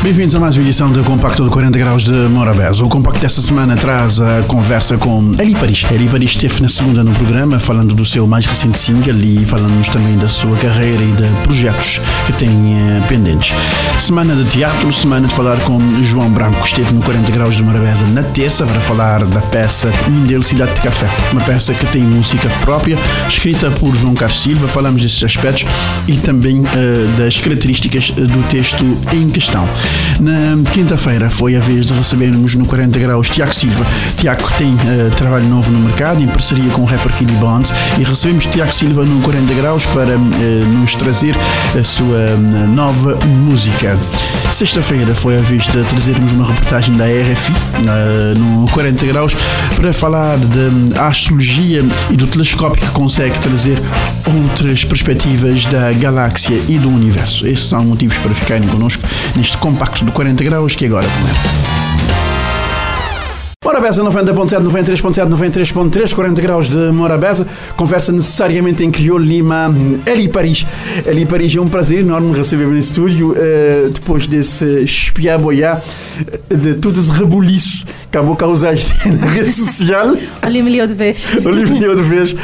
[0.00, 2.84] Bem-vindos a mais uma edição do Compacto de 40 Graus de Morabeza.
[2.84, 5.84] O Compacto desta semana traz a conversa com Eli Paris.
[5.90, 9.88] Eli Paris esteve na segunda no programa, falando do seu mais recente single e falando-nos
[9.88, 13.52] também da sua carreira e de projetos que tem eh, pendentes.
[13.98, 17.64] Semana de teatro, semana de falar com João Branco, que esteve no 40 Graus de
[17.64, 21.08] Morabeza na terça para falar da peça Mindelo Cidade de Café.
[21.32, 22.96] Uma peça que tem música própria,
[23.28, 24.68] escrita por João Carlos Silva.
[24.68, 25.66] Falamos desses aspectos
[26.06, 29.68] e também eh, das características do texto em questão.
[30.20, 33.86] Na quinta-feira foi a vez de recebermos no 40 Graus Tiago Silva.
[34.16, 38.02] Tiago tem uh, trabalho novo no mercado, em parceria com o rapper Kiddy Bonds, e
[38.02, 40.20] recebemos Tiago Silva no 40 Graus para uh,
[40.80, 41.36] nos trazer
[41.78, 43.96] a sua uh, nova música.
[44.52, 47.52] Sexta-feira foi a vez de trazermos uma reportagem da RFI
[48.38, 49.36] no 40 Graus
[49.76, 53.78] para falar da astrologia e do telescópio que consegue trazer
[54.26, 57.46] outras perspectivas da galáxia e do universo.
[57.46, 59.02] Estes são motivos para ficarem connosco
[59.36, 61.48] neste compacto do 40 graus que agora começa.
[63.68, 67.46] Morabeza 90.7, 93.7, 93.3, 40 graus de Morabeza.
[67.76, 69.70] Conversa necessariamente em crioulo Lima,
[70.06, 70.64] Eli Paris.
[71.04, 75.82] Eli Paris, é um prazer enorme receber no estúdio uh, depois desse espiar boiar
[76.48, 78.74] de todo esse rebuliço que acabou causar
[79.20, 80.16] na rede social.
[80.40, 81.46] Ali milhão de vezes.
[81.46, 82.34] Ali milhão de vezes.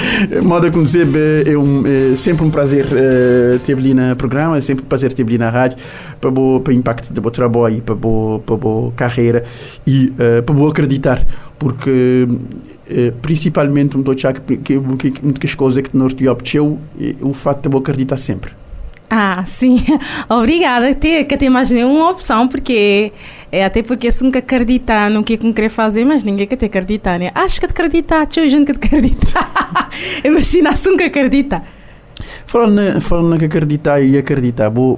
[0.43, 1.07] Modo a conhecer,
[1.47, 5.15] é, um, é sempre um prazer uh, ter ali no programa, é sempre um prazer
[5.15, 5.79] ter ali na rádio
[6.21, 9.45] para o impacto do trabalho, para a para carreira
[9.87, 11.14] e uh, para acreditar
[11.59, 12.27] porque
[12.89, 14.79] eh, principalmente muito que que
[15.23, 16.79] muitas coisas que norte obteu
[17.21, 18.53] o fato de eu acreditar sempre.
[19.09, 19.77] Ah sim.
[20.29, 23.13] Obrigada ter que ter mais nenhuma opção porque
[23.53, 26.57] é até porque se nunca acreditar no que é que quer fazer mas ninguém quer
[26.57, 27.31] te acreditar né?
[27.35, 29.41] Acho que acreditar tinha gente que acredita.
[30.25, 31.63] Imagina se nunca acredita.
[32.47, 34.97] Falando falando que acreditar e acreditar boa,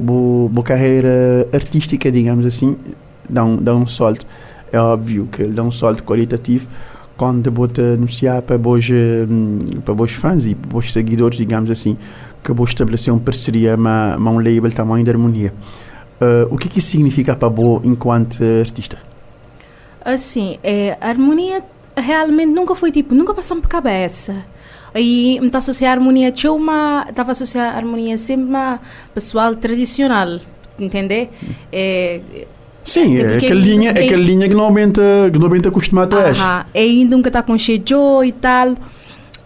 [0.63, 2.77] carreira artística digamos assim
[3.29, 4.27] dá um dá um salto
[4.73, 6.69] é óbvio que ele dá um salto qualitativo
[7.17, 11.97] quando você anunciar para os, hum, para os fãs e para os seguidores, digamos assim,
[12.45, 15.53] que vou estabelecer uma parceria com um label tamanho de harmonia.
[16.21, 18.99] Uh, o que, que isso significa para você enquanto artista?
[20.05, 21.63] Assim, é, a harmonia
[21.97, 24.45] realmente nunca foi tipo, nunca passou por cabeça.
[24.95, 28.81] Aí me está associar a harmonia, tinha uma, estava associar a harmonia sempre uma
[29.13, 30.39] pessoal tradicional,
[30.79, 31.31] entender?
[31.71, 32.21] É,
[32.87, 35.01] Sim, é, aquela linha, é aquela linha que normalmente,
[35.33, 36.39] que normalmente acostumado a és.
[36.73, 37.83] E ainda nunca está com cheio
[38.25, 38.77] e tal.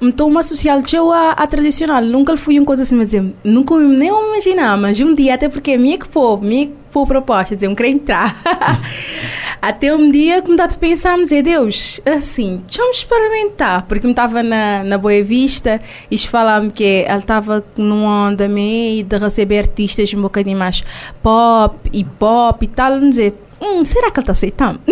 [0.01, 2.03] Então, uma social show a, a tradicional.
[2.03, 3.13] Nunca fui uma coisa assim, mas
[3.43, 7.55] nunca nem imaginar, mas um dia, até porque minha que foi, minha que foi proposta,
[7.55, 8.37] dizer, um querer entrar.
[9.63, 14.83] até um dia dá de pensar, dizer, Deus, assim, deixa-me experimentar, porque me estava na,
[14.85, 15.81] na Boa Vista
[16.11, 20.83] e falaram que ela estava numa onda meio de receber artistas um bocadinho mais
[21.23, 24.81] pop e pop e tal, me dizer, hum, será que ele está aceitando?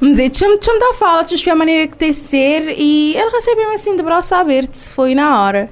[0.00, 3.96] me dizer, deixa-me dar fala, deixa-me a maneira que tem ser e ele recebeu-me assim
[3.96, 5.70] de braço aberto, foi na hora.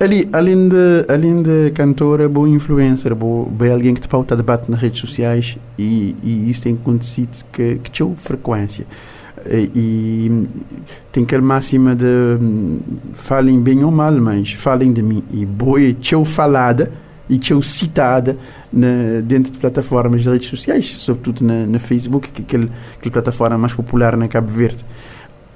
[0.00, 4.70] Ali, além de, além de cantora, boa influencer, boa, boa alguém que te pauta debate
[4.70, 8.86] nas redes sociais e, e isso tem acontecido que, que tinha frequência.
[9.46, 10.48] E, e
[11.12, 12.06] tem aquela máxima de
[13.12, 15.22] falem bem ou mal, mas falem de mim.
[15.30, 16.90] E boa, tinha falada
[17.28, 18.38] e tinha citada
[18.72, 23.58] na, dentro de plataformas de redes sociais, sobretudo na, na Facebook, que é aquela plataforma
[23.58, 24.82] mais popular na Cabo Verde.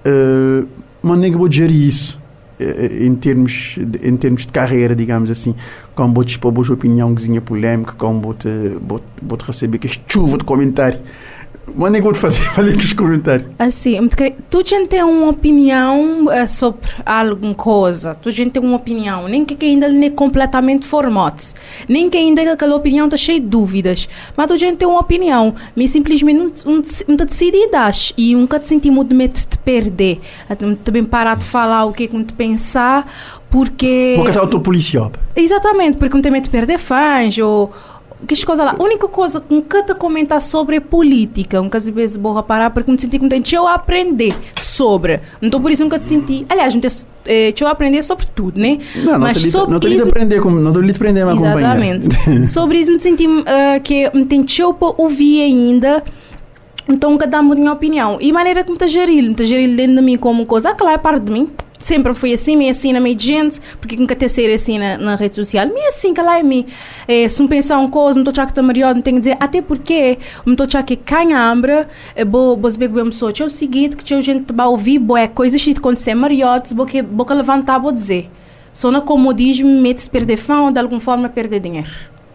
[0.06, 0.68] Uh,
[1.02, 2.22] mas nem vou dizer isso
[3.00, 5.54] em termos, de, em termos de carreira, digamos assim,
[5.94, 8.48] como vou dispor boa opinião, polémica, como vou te,
[8.80, 9.00] vou,
[9.36, 11.00] te receber que chuva de comentário
[11.90, 13.48] nem vou fazer, falei os comentários.
[13.58, 14.08] Assim,
[14.50, 19.44] tu já tem uma opinião uh, sobre alguma coisa, tu já tem uma opinião, nem
[19.44, 21.42] que ainda não é completamente formado,
[21.88, 25.54] nem que ainda aquela opinião está cheia de dúvidas, mas tu já tem uma opinião,
[25.74, 28.12] mas simplesmente não, não decididas.
[28.16, 30.20] E nunca te senti muito medo de te perder,
[30.84, 33.06] também parar de falar o que é que te pensar,
[33.50, 34.14] porque...
[34.16, 35.12] Porque está o policial.
[35.36, 37.72] Exatamente, porque não tem medo de perder fãs ou
[38.26, 38.76] que coisa lá.
[38.78, 41.60] A única coisa que nunca te comentar sobre é política.
[41.60, 45.20] Um caso vezes vou parar porque me senti que não eu aprender sobre.
[45.40, 46.46] Então por isso nunca te senti.
[46.48, 46.88] Aliás, não te,
[47.26, 48.78] eh, eu aprender sobre tudo, né?
[48.96, 52.48] Não, não te sobre não te isso, aprender como não te aprender a Exatamente.
[52.48, 53.44] sobre isso me senti uh,
[53.82, 56.02] que me tem eu para ouvir ainda.
[56.86, 58.18] Então, cada um a minha opinião.
[58.20, 60.74] E maneira que me está gerindo, me está gerindo dentro de mim como coisa, ah,
[60.74, 61.48] claro, é parte de mim
[61.84, 65.14] sempre foi assim, me assim na de gente, porque nunca ter ser assim na, na
[65.16, 65.66] rede social.
[65.66, 66.64] Me assim, que lá é mim.
[67.06, 69.36] É, se não pensar uma coisa, não estou a que maior, não tenho que dizer,
[69.38, 71.86] até porque não estou a que canha hambre,
[72.26, 73.30] vou vou saber que eu sou.
[73.38, 77.02] É o seguinte, que a gente vai ouvir, boé, coisas que acontecer maior, vou que
[77.02, 78.30] vou levantar, vou dizer.
[78.72, 81.88] Só no comodismo, mete-se perder fã ou de alguma forma perder dinheiro.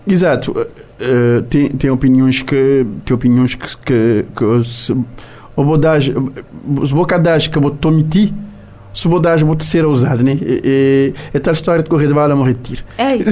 [0.08, 0.52] Exato.
[0.52, 4.94] Uh, tem, tem opiniões que tem opiniões que que, que se,
[5.56, 6.14] o bodage,
[6.80, 8.49] os bocadás que eu tomiti se
[9.08, 10.38] bodage vou ser usado, né?
[10.42, 12.84] É, é tal história de correr de bala morrer de tiro.
[12.98, 13.32] É isso.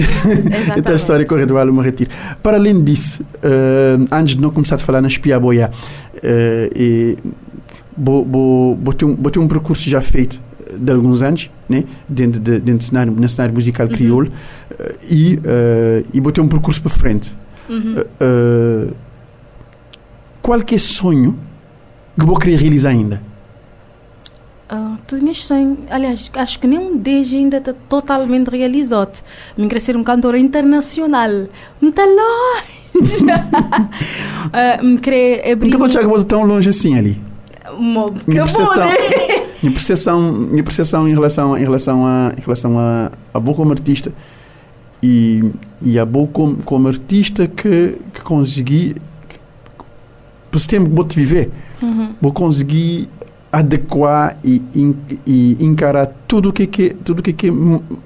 [0.76, 2.12] é tal história de correr de bala morrer de tiro.
[2.42, 5.72] Para além disso, uh, antes de não começar a falar na espia boia,
[6.16, 6.20] uh,
[6.76, 7.18] e,
[7.98, 10.40] vou, vou, vou, ter um, vou ter um percurso já feito
[10.78, 11.84] de alguns anos, né?
[12.08, 14.86] dentro, de, dentro do cenário, no cenário musical crioulo, uhum.
[14.86, 17.36] uh, e, uh, e vou ter um percurso para frente.
[17.70, 17.96] Uhum.
[18.22, 18.94] Uh,
[20.42, 21.38] qual que é sonho
[22.18, 23.22] que vou querer realizar ainda?
[24.70, 29.24] Uh, tu tinhas sonho, aliás, acho que nenhum deles ainda está totalmente realizado.
[29.58, 31.48] Me querer ser um cantor internacional.
[31.80, 32.78] Muito longe!
[34.52, 35.78] uh, me querer abrir.
[35.78, 37.18] Por que eu tão longe assim ali?
[37.78, 38.88] Uma, minha percepção,
[39.62, 43.72] minha percepção, minha percepção em relação, em relação a, em relação a, a boa como
[43.72, 44.12] artista
[45.02, 48.96] e, e a boa como, como artista que, que consegui,
[50.52, 52.10] por esse tempo que vou te viver, uhum.
[52.22, 53.10] vou conseguir
[53.52, 54.62] adequar e,
[55.26, 57.52] e encarar tudo o que, que tudo que, que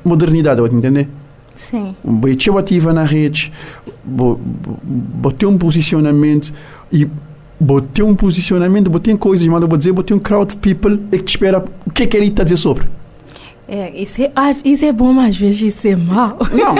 [0.03, 1.07] modernidade, vou entender?
[1.55, 1.95] Sim.
[2.37, 3.51] Te ativa na rede,
[5.37, 6.53] ter um posicionamento
[6.91, 7.07] e
[7.59, 11.19] botei um posicionamento, botei coisas, mas eu vou dizer, botei um crowd of people que
[11.19, 12.87] te espera o que que ele está a dizer sobre.
[13.67, 16.37] É, isso é, ah, isso é bom, mas às vezes isso é mau.
[16.51, 16.75] Não.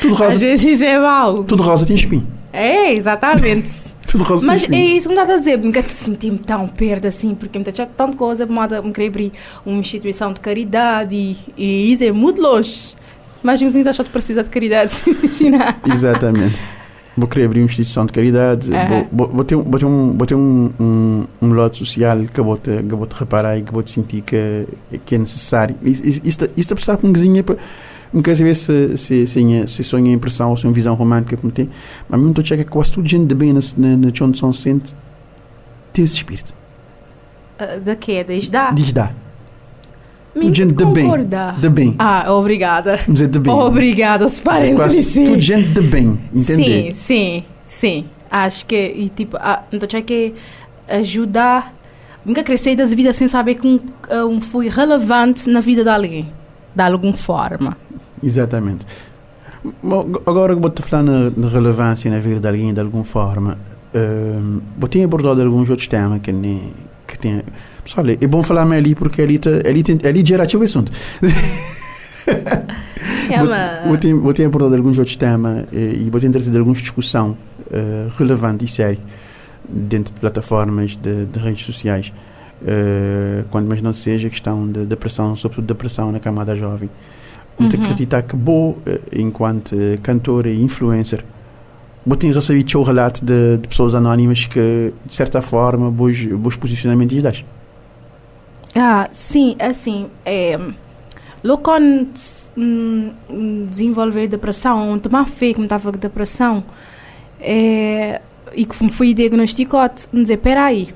[0.00, 0.28] Tudo rosa.
[0.34, 1.44] Às vezes isso é mau.
[1.44, 2.26] Tudo rosa tem espinho.
[2.52, 3.83] É, exatamente.
[4.14, 7.34] Tudo rosa Mas é isso que me dá a dizer, nunca senti-me tão perda assim,
[7.34, 9.32] porque me tinha tanta coisa, me querer abrir
[9.66, 12.94] uma instituição de caridade e, e isso é muito longe.
[13.42, 15.76] Mas ainda acho que precisa de caridade, imagina.
[15.84, 16.62] Exatamente
[17.16, 19.06] vou querer abrir uma instituição de caridade, uhum.
[19.12, 22.58] vou, vou, ter, vou ter, um, vou ter um, um, um lote social que vou
[22.58, 24.66] te, que vou te reparar e que vou te sentir que,
[25.04, 25.76] que é necessário.
[25.82, 26.20] Isso
[26.56, 27.56] está a precisar com um para.
[28.14, 31.36] Não quer saber se, se, se, se sonha impressão ou se é uma visão romântica
[31.36, 31.68] como tem,
[32.08, 34.94] mas mesmo estou a que quase tudo gente de bem na, na, na são sente
[35.92, 36.54] tem esse espírito.
[37.58, 38.22] Uh, da quê?
[38.22, 38.70] Desde da?
[38.70, 39.12] Desde da.
[40.32, 41.10] Tudo gente de bem.
[41.60, 41.94] De bem.
[41.98, 43.00] Ah, obrigada.
[43.08, 43.52] Dizer de bem.
[43.52, 45.24] Obrigada, se parece sim.
[45.26, 46.94] Tudo gente de bem, entender?
[46.94, 48.04] Sim, sim, sim.
[48.30, 50.34] Acho que, e tipo, ah, então tinha que
[50.88, 51.74] ajudar,
[52.24, 53.80] nunca crescer das vidas sem saber que um,
[54.28, 56.28] um fui relevante na vida de alguém,
[56.74, 57.76] de alguma forma.
[58.24, 58.86] Exatamente.
[60.26, 63.58] Agora que vou te falar na, na, relevância na vida de alguém de alguma forma,
[63.94, 66.72] uh, vou ter abordado alguns outros temas que, nem,
[67.06, 67.42] que tem
[67.84, 70.90] Pessoal, é bom falar mais ali porque ali, tá, ali, tem, ali gerativo o assunto.
[73.30, 76.76] É vou, ter, vou ter abordado alguns outros temas eh, e vou ter trazido alguma
[76.76, 77.36] discussão
[77.70, 78.98] uh, relevante e séria
[79.68, 82.12] dentro de plataformas de, de redes sociais.
[82.62, 86.88] Uh, quando mais não seja questão de depressão, sobretudo depressão na camada jovem.
[87.58, 87.82] Muito uhum.
[87.84, 88.78] acreditar que vou,
[89.12, 91.24] enquanto cantor e influencer,
[92.04, 96.56] vou ter recebido o relato de, de, pessoas anónimas que, de certa forma, bons, bons
[96.56, 97.44] posicionamentos das.
[98.74, 100.58] Ah, sim, assim, é,
[101.62, 102.08] quando
[102.56, 103.12] hum,
[103.70, 106.64] desenvolver depressão, tomar fé que me estava com depressão,
[107.40, 108.20] é,
[108.54, 110.92] e que fui diagnosticado, me dizer, peraí,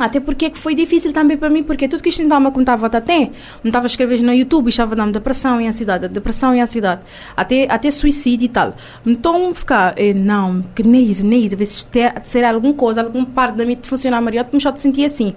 [0.00, 2.86] até porque é foi difícil também para mim, porque tudo que isto estava me estava
[2.86, 3.30] até, me
[3.66, 7.02] estava a escrever no YouTube, estava dando depressão e ansiedade, depressão e ansiedade,
[7.36, 8.74] até, até suicídio e tal.
[9.04, 12.72] Então, ficar, eh, não, que nem isso, nem isso, a ver se ter, ser alguma
[12.72, 15.34] coisa, alguma parte da minha funcionar melhor, me só te sentir assim.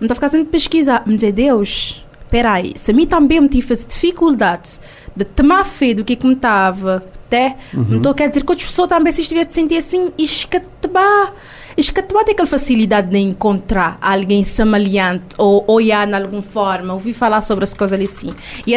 [0.00, 4.80] Me está fazendo pesquisar, me dizer, Deus, peraí, se a mim também me tive dificuldades
[5.14, 7.96] de tomar fé do que, que me estava, até, uhum.
[7.96, 11.32] então quer dizer que outras pessoas também se estiver a sentir assim, escatebá.
[11.80, 17.64] Ter aquela facilidade de encontrar alguém semelhante ou olhar de alguma forma, ouvir falar sobre
[17.64, 18.34] as coisas ali sim.
[18.66, 18.74] E,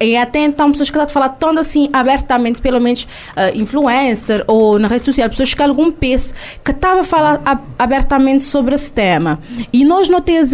[0.00, 4.44] e até então, pessoas que estão a falar tão assim abertamente, pelo menos uh, influencer
[4.46, 6.32] ou na rede social, pessoas que algum peso
[6.64, 7.40] que estava a falar
[7.78, 9.40] abertamente sobre esse tema.
[9.72, 10.50] E nós não temos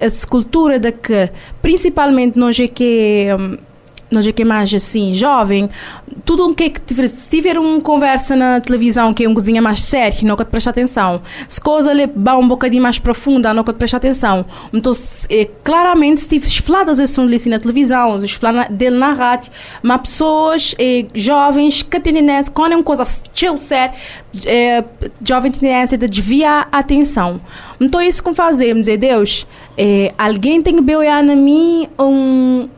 [0.00, 1.30] essa cultura de que,
[1.62, 3.28] principalmente nós é que.
[3.38, 3.65] Um,
[4.10, 5.68] nós é que é mais assim, jovem,
[6.24, 9.34] tudo o que é que tiver, se tiver uma conversa na televisão que é uma
[9.34, 11.22] cozinha mais séria, não te prestar atenção.
[11.48, 12.06] Se coisa lhe
[12.38, 14.44] um bocadinho mais profunda, não te prestar atenção.
[14.72, 19.12] Então, se, é, claramente, se tiver faladas assim assim na televisão, os falar dele na
[19.12, 19.50] rádio,
[19.82, 23.94] mas pessoas é, jovens que têm tendência, quando é uma coisa chill séria,
[24.44, 24.84] é,
[25.24, 27.40] jovem tem tendência de desviar a atenção.
[27.80, 29.46] Então, isso que fazemos é, Deus,
[29.76, 32.68] é, alguém tem que ver na mim um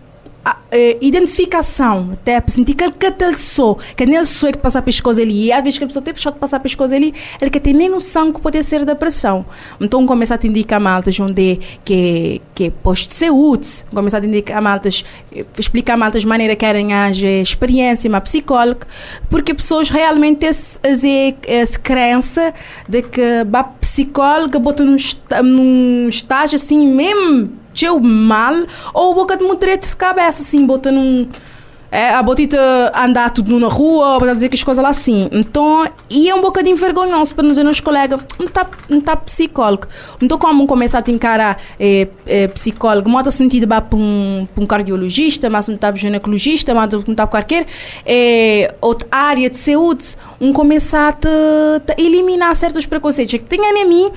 [1.00, 5.52] identificação, até sentir que aquele sou, que nem sou que passa por coisas ali, e
[5.52, 7.88] às vezes que a pessoa tem de passar por coisas ali, ele que tem nem
[7.88, 9.45] noção que pode ser depressão.
[9.80, 14.26] Então começa a te indicar maltas onde que que posto de saúde, começa a te
[14.26, 15.04] indicar maltas,
[15.59, 18.87] explicar maltas de maneira que querem haja experiência, uma psicóloga,
[19.30, 20.78] porque pessoas realmente essa,
[21.47, 22.52] essa crença
[22.87, 24.97] de que a psicóloga bota num,
[25.42, 28.54] num estágio assim mesmo teu mal,
[28.92, 31.28] ou boca de muito de cabeça, assim, bota num.
[31.90, 32.59] É, a botita
[32.95, 35.28] andar tudo na rua, para dizer que as coisas lá assim.
[35.33, 39.16] Então, e é um bocadinho vergonhoso para nos dizer nos colegas, não está não tá
[39.16, 39.87] psicólogo.
[40.21, 45.66] Então, como começar a encarar é, é, psicólogo, modo sentido para um, um cardiologista, mas
[45.68, 47.66] não está ginecologista, mas não está qualquer
[48.04, 53.88] é, outra área de saúde, um começar a, a eliminar certos preconceitos que tem em
[53.88, 54.11] mim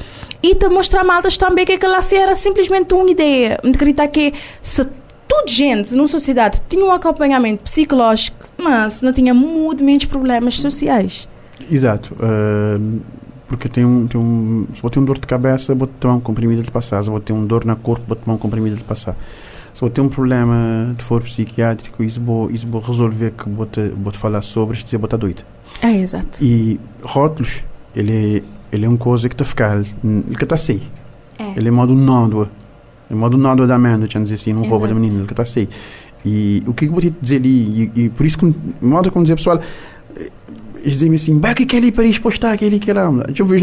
[0.43, 3.59] e te mostrar maltas também que aquela era simplesmente uma ideia.
[3.63, 4.83] De acreditar que se
[5.31, 11.25] toda gente numa sociedade tinha um acompanhamento psicológico, mas não tinha muito menos problemas sociais.
[11.71, 12.13] Exato.
[12.15, 12.99] Uh,
[13.47, 16.19] porque tem um, tem um, se você tem um dor de cabeça, vou tomar um
[16.19, 17.01] comprimido de passar.
[17.01, 19.15] Se você tem um dor na corpo, vou tomar um comprimido de passar.
[19.73, 23.65] Se você tem um problema de for psiquiátrico, isso vou, isso vou resolver que vou
[23.65, 25.43] te, vou te falar sobre, dizer vou estar doido.
[25.81, 26.43] É, exato.
[26.43, 27.63] E rótulos,
[27.95, 30.81] ele, ele é uma coisa que está ficar, ele está assim.
[31.39, 31.53] É.
[31.55, 32.49] Ele é modo nódoa.
[33.11, 35.67] É modo nódoa da amêndoa, tinha dizer assim, não rouba da menina, ele está assim.
[36.23, 39.25] E o que eu vou te dizer ali, e, e por isso que, modo como
[39.25, 39.59] dizer pessoal,
[40.77, 43.09] eles dizem assim, bah, que aquele Paris postar, aquele que lá.
[43.27, 43.61] Deixa eu ver,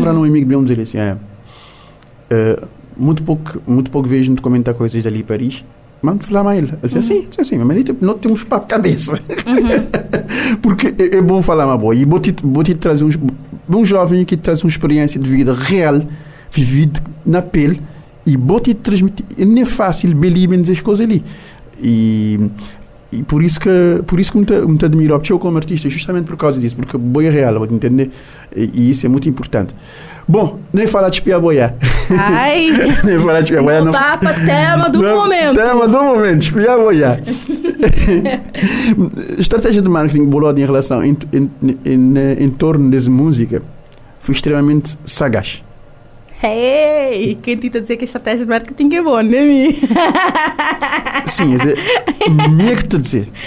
[0.00, 4.72] para um amigo meu dizer assim, é, uh, muito pouco, muito pouco vejo de comentar
[4.72, 5.62] coisas dali Paris,
[6.02, 6.68] Mano, falar mais ele.
[6.68, 9.14] Ele disse assim, disse assim, mas não temos para a cabeça.
[9.14, 10.56] Uhum.
[10.62, 11.94] Porque é, é, bom falar uma boa.
[11.94, 13.18] E vou te, vou te trazer uns,
[13.68, 16.02] um jovem que traz uma experiência de vida real,
[16.50, 17.80] vivida na pele,
[18.26, 19.24] e vou te transmitir.
[19.38, 21.24] Não é fácil believe as coisas ali.
[21.80, 22.50] E,
[23.12, 26.36] e por isso que por isso que me, me admiro eu como artista justamente por
[26.36, 28.10] causa disso porque boia é real vou entender
[28.54, 29.74] e, e isso é muito importante
[30.28, 31.76] Bom, nem falar de espiaboiar.
[32.10, 32.72] Ai!
[33.04, 33.84] nem falar de espiaboiar.
[33.84, 35.54] Não, não para tema do não, momento.
[35.54, 37.20] Tema do momento, espiaboiar.
[39.38, 41.48] Estratégia de marketing bolada em relação em, em,
[41.84, 43.62] em, em, torno dessa música
[44.18, 45.62] foi extremamente sagaz.
[46.42, 49.72] Hey, quem tenta dizer que a estratégia de marketing é boa, não é mim?
[51.26, 53.28] Sim, é minha que te dizer.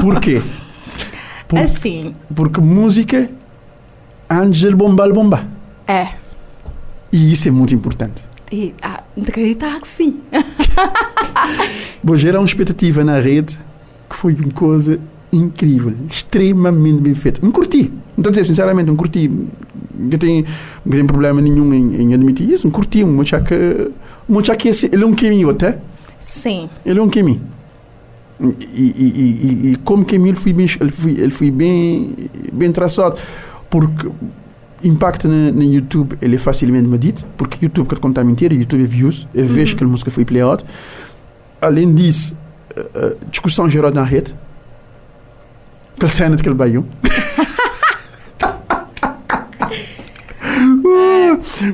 [0.00, 0.42] Por quê?
[1.46, 2.14] Por, assim.
[2.34, 3.30] Porque música
[4.30, 5.46] Angel Bombal Bomba.
[5.86, 6.08] É.
[7.12, 8.24] E isso é muito importante.
[8.50, 10.20] E ah, acreditar que sim.
[12.02, 13.58] Vou gerar uma expectativa na rede
[14.08, 14.98] que foi uma coisa
[15.32, 17.44] incrível, extremamente bem feita.
[17.44, 17.92] Me curti.
[18.16, 19.30] Então, dizer, sinceramente, me curti.
[20.10, 20.44] Eu tenho,
[20.84, 22.66] não tenho problema nenhum em, em admitir isso.
[22.66, 23.04] Me curti.
[23.04, 23.90] Um que,
[24.28, 25.78] um que ele é um caminho até.
[26.18, 26.68] Sim.
[26.84, 27.40] Ele é um caminho.
[28.40, 32.14] E, e, e, e, como caminho ele foi bem, ele foi, ele foi bem,
[32.52, 33.16] bem traçado
[33.70, 34.08] porque
[34.84, 38.86] impacto no, no, YouTube ele é facilmente medido, porque YouTube quer contar mentira, YouTube é
[38.86, 39.76] views, é vez uhum.
[39.76, 40.64] que a música foi playada.
[41.60, 42.36] Além disso,
[42.76, 44.34] uh, discussão gerada na rede,
[46.08, 46.84] cena daquele baião.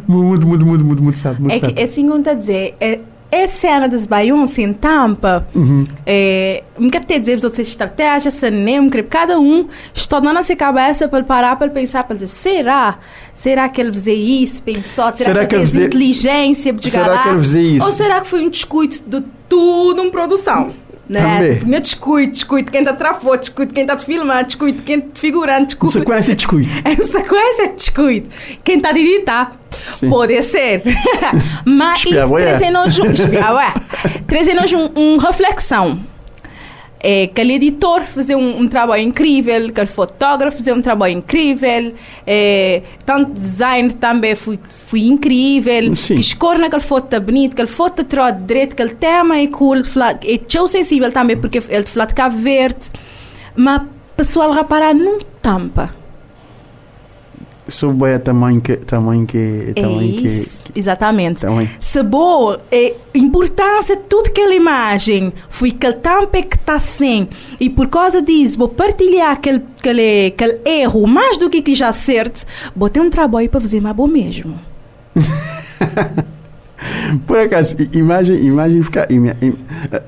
[0.07, 1.41] muito, muito, muito, muito, muito sabe.
[1.41, 1.73] Muito é sabe.
[1.75, 3.01] que, assim como está a dizer, é,
[3.33, 5.85] essa cena das baiões em tampa, uhum.
[6.05, 11.25] é, nunca te dizer outras estratégias, nem cada um está dando a sua cabeça para
[11.25, 12.99] parar, para pensar, para dizer, será?
[13.33, 14.63] Será que ele fez isso?
[14.63, 15.11] Pensou?
[15.13, 17.87] Será, será que, ele teve inteligência de Será que ele fez isso?
[17.87, 20.75] Ou será que foi um descuido de tudo em produção?
[21.13, 21.61] Né?
[21.67, 25.67] Meu descuido, descuido quem está travou, descuido quem está te filmando, descuido quem está figurando,
[25.67, 25.93] descuido.
[25.93, 26.73] Sequência de descuido.
[26.85, 28.31] É sequência de descuido.
[28.65, 29.53] Quem está a editar,
[29.91, 30.09] Sim.
[30.09, 30.83] pode ser.
[31.67, 32.97] Mas isso traz-nos
[34.27, 36.01] traz um, um reflexão
[37.03, 41.93] é, aquele editor fazer um, um, trabalho incrível, aquele fotógrafo fazer um trabalho incrível,
[42.25, 46.15] é, tanto design também foi, foi incrível, Sim.
[46.15, 50.39] que escor naquela foto tá bonito, aquela foto tá direito, aquele tema é cool, é
[50.39, 52.91] tão sensível também porque ele fala de Cabo Verde,
[53.57, 56.02] mas o pessoal reparar não tampa.
[57.69, 58.77] Sou boia tamanho que.
[58.77, 59.73] Tamanho que.
[59.77, 60.27] É Tamanho que.
[60.27, 61.43] isso, exatamente.
[61.43, 61.71] Tamanho.
[61.79, 67.29] Se boa, é importância de toda aquela imagem foi aquele tempo é que está sem.
[67.61, 71.93] E por causa disso, vou partilhar aquele, aquele, aquele erro mais do que que já
[71.93, 74.59] certo, vou ter um trabalho para fazer mais bom mesmo.
[77.29, 79.07] Por acaso, imagem, imagem ficar.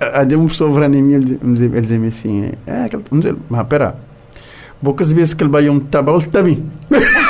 [0.00, 3.04] A, uma pessoa virando em mim, ele diz- ele diz-me assim: é, aquele.
[3.12, 3.96] não sei, Mas pera.
[4.82, 6.62] Poucas vezes que ele vai um tabal, está bem.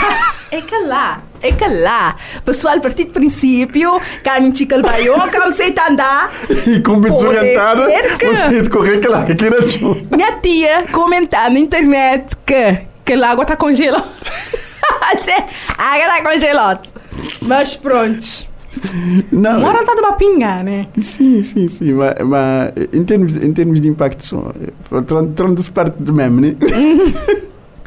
[0.54, 2.14] É que lá, é que lá.
[2.44, 6.32] Pessoal, a partir do princípio, caminho chica baiô, como você tá andar.
[6.64, 7.88] E com desorientada,
[8.22, 9.34] você de correr que lá, que
[9.66, 10.14] junto.
[10.14, 14.06] Minha tia comentar na internet que, que a água tá congelada.
[15.76, 16.82] A água tá congelada.
[17.42, 18.46] Mas pronto.
[19.32, 20.86] Não, Uma hora tá de uma pinga, né?
[20.96, 24.52] Sim, sim, sim, mas, mas em, termos, em termos de impacto, só,
[25.34, 26.54] tronando-se parte do mesmo, né?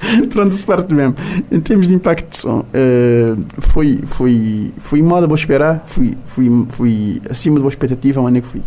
[0.30, 1.16] tronando-se parte mesmo.
[1.51, 6.18] Em termos de impacto de som, eh, foi, foi, foi mal a boa esperar, fui,
[6.25, 8.62] fui, fui acima da boa expectativa, mas nem que fui.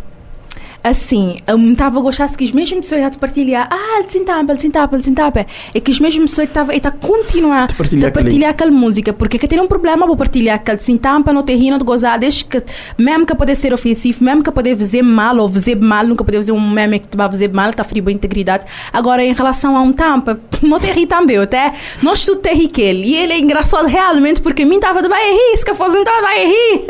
[0.83, 1.37] Assim,
[1.73, 3.69] estava a gostar que as mesmas pessoas de partilhar.
[3.71, 5.47] Ah, sintapa, ele sintapa.
[5.75, 9.13] É que as mesmas pessoas estavam a continuar De partilhar a partilhar aquela música.
[9.13, 12.19] Porque que tem um problema vou partilhar aquele sintampa, não ter rindo de gozar.
[12.19, 12.63] Desde que,
[12.99, 16.39] mesmo que pode ser ofensivo, mesmo que pode fazer mal ou fazer mal, nunca pode
[16.39, 18.65] fazer um meme que te vai fazer mal, está frio a integridade.
[18.93, 21.75] Agora, em relação a um tampa, não te ri também, até.
[22.03, 23.09] Nós tudo te ri que ele.
[23.09, 26.03] E ele é engraçado realmente porque mim estava de vai rir, se que fosse não
[26.03, 26.85] estava vai rir.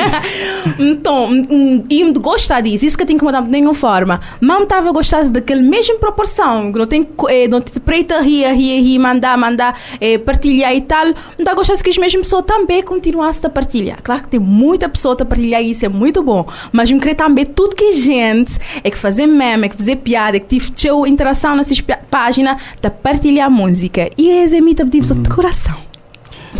[0.79, 4.21] então, hum, e me gostar disso, isso que eu tenho que mudar de nenhuma forma.
[4.39, 8.47] Mas estava a gostar daquela mesma proporção, que não tem, eh, não tem preita rir,
[8.53, 11.07] rir, rir, mandar, mandar, eh, partilhar e tal.
[11.37, 13.99] Não gostar que as mesmas pessoas também continuassem a partilhar.
[14.03, 17.15] Claro que tem muita pessoa a partilhar e isso é muito bom, mas eu queria
[17.15, 20.71] também tudo que gente é que fazer meme, é que fazer piada, é que tive
[21.07, 24.09] interação nessas páginas, de partilhar música.
[24.17, 25.90] E esse é mito de de coração.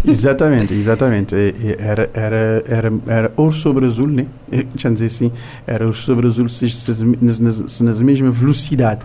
[0.06, 1.36] Exatamente, exatamente.
[1.78, 4.26] Era, era, era, era ouro sobre azul, né?
[4.52, 5.32] Eu dizer assim,
[5.68, 9.02] era ouro sobre azul se, se, se, nas mesma velocidade.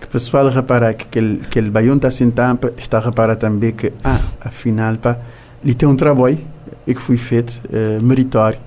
[0.00, 3.70] Que o pessoal reparar que aquele, aquele baião está sem tampa, está a reparar também
[3.72, 5.18] que, ah, afinal, pá,
[5.62, 6.38] ele tem um trabalho
[6.86, 8.58] e que foi feito, eh, meritório,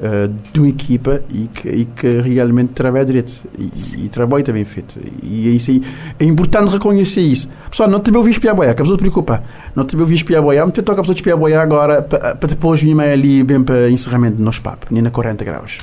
[0.00, 3.44] eh, de uma equipa e que, e que realmente trabalha direito.
[3.58, 4.98] E, e trabalho também feito.
[5.22, 5.82] E é isso aí.
[6.18, 7.48] É importante reconhecer isso.
[7.70, 9.42] Pessoal, não te ouvir espiar boiar, que a pessoa te preocupa.
[9.74, 12.82] Não te ouvir espiar boiar, mas toca a pessoa de espiar boiar agora para depois
[12.82, 15.78] vir ali bem para encerramento do nosso papo, nem na 40 graus.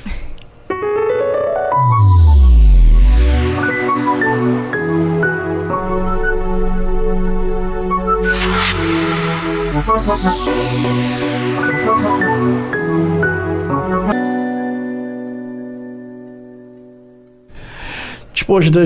[18.44, 18.84] Depois de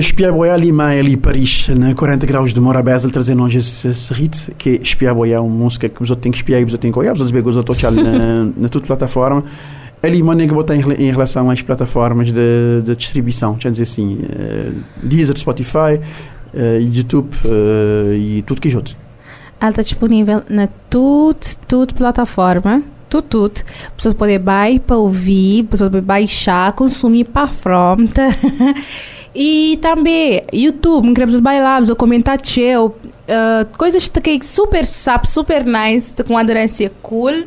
[0.53, 4.53] ali, mais ali Paris, na 40 graus de Morabeza, ele trazer nós esse, esse hit,
[4.57, 6.81] que é espiar boiar, uma música que os outros têm que espiar e os outros
[6.81, 9.43] têm que olhar, os outros bem, os outros na, na tua plataforma.
[10.01, 13.69] Ali, mano, é que botar em, rela- em relação às plataformas de, de distribuição, quer
[13.71, 14.71] dizer assim, eh,
[15.03, 15.99] Deezer, Spotify,
[16.53, 18.95] eh, YouTube eh, e tudo que é outro.
[19.59, 22.81] Ela está disponível na tudo, tudo plataforma.
[23.09, 23.61] Tudo, tudo.
[23.87, 28.21] A pessoa pode baixar para ouvir, a pessoa pode baixar, consumir para frente.
[29.33, 32.87] e também YouTube, não queremos bailar, ou comentar teu.
[32.87, 37.45] Uh, coisas que super sap, super nice, com aderência cool.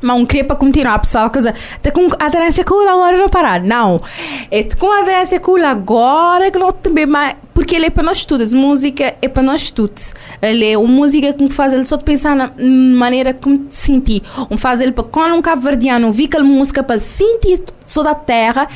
[0.00, 1.30] Mas não queria para continuar, pessoal.
[1.30, 3.62] Quer dizer, tá com aderência cool agora não parar.
[3.62, 4.02] Não.
[4.50, 7.36] É com aderência cool agora que não também mais.
[7.54, 8.52] Porque ele é para nós todos.
[8.52, 10.14] Música é para nós todos.
[10.42, 14.22] Ele é uma música que faz ele só de pensar na maneira como te sentir.
[14.50, 18.68] Um faz ele para quando um cabo-verdiano ouvir aquela música para sentir só da terra.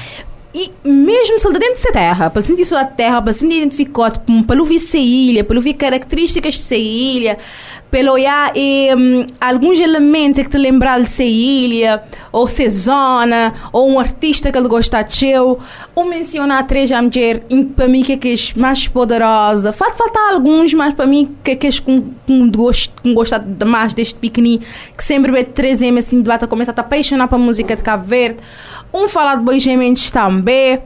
[0.54, 4.20] E mesmo se ele dentro dessa terra, para sentir só da terra, para sentir identificado,
[4.46, 7.38] para ouvir essa ilha, para ouvir características dessa ilha,
[7.90, 13.88] para olhar e, hum, alguns elementos que te lembrar dessa ilha, ou se zona, ou
[13.90, 15.58] um artista que ele gosta de seu,
[15.94, 17.42] ou mencionar três a mulher,
[17.74, 19.72] para mim que é que é mais poderosa.
[19.72, 23.38] Faz faltar alguns, mas para mim que é que é com, com gosto, com gosto
[23.38, 24.62] de mais deste pequenino,
[24.96, 27.82] que sempre vê três M assim, de bata, começa a te apaixonar para música de
[27.82, 28.38] Cabo Verde.
[28.92, 29.64] Um falar de Bois
[30.12, 30.80] também.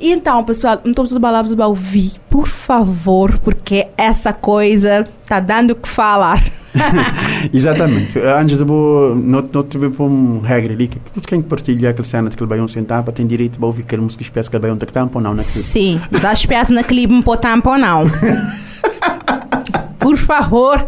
[0.00, 5.72] E então, pessoal, não estamos balabos para ouvir, por favor, porque essa coisa tá dando
[5.72, 6.42] o que falar.
[7.52, 8.18] Exatamente.
[8.18, 12.30] Antes de vou, não, não tive uma regra ali, que tudo quem partilha aquele cena
[12.30, 15.18] daquele baião sem tampa tem direito a ouvir aquela música espécie que baião tem tampa
[15.18, 15.64] ou não naquilo.
[15.64, 18.04] Sim, dá as peças na clipe um pôr tampa ou não.
[19.98, 20.86] Por favor,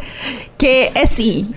[0.57, 1.53] que é assim.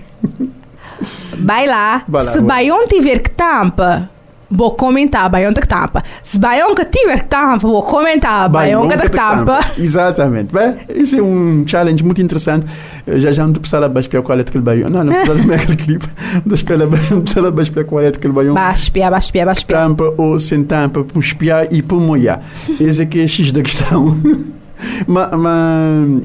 [1.38, 2.02] Vai lá.
[2.08, 4.10] Vai lá, se Baião tiver que tampa,
[4.54, 6.02] vou comentar Baião que tampa.
[6.22, 9.60] Se Baião que tiver que tampa, vou comentar Baião que tampa.
[9.76, 10.52] Exatamente.
[10.52, 12.66] Bem, isso é um challenge muito interessante.
[13.06, 14.88] Eu já já não precisa baixar qual é aquele Baião.
[14.88, 16.06] Não, não precisa de aquele clipe.
[16.34, 18.54] Não precisa baixar qual é aquele Baião.
[18.54, 19.66] Baixar, baixar, baixar.
[19.66, 22.42] Tampa ou sem tampa, para espiar e para molhar.
[22.80, 24.16] Esse aqui é X da questão.
[25.06, 26.22] mas, mas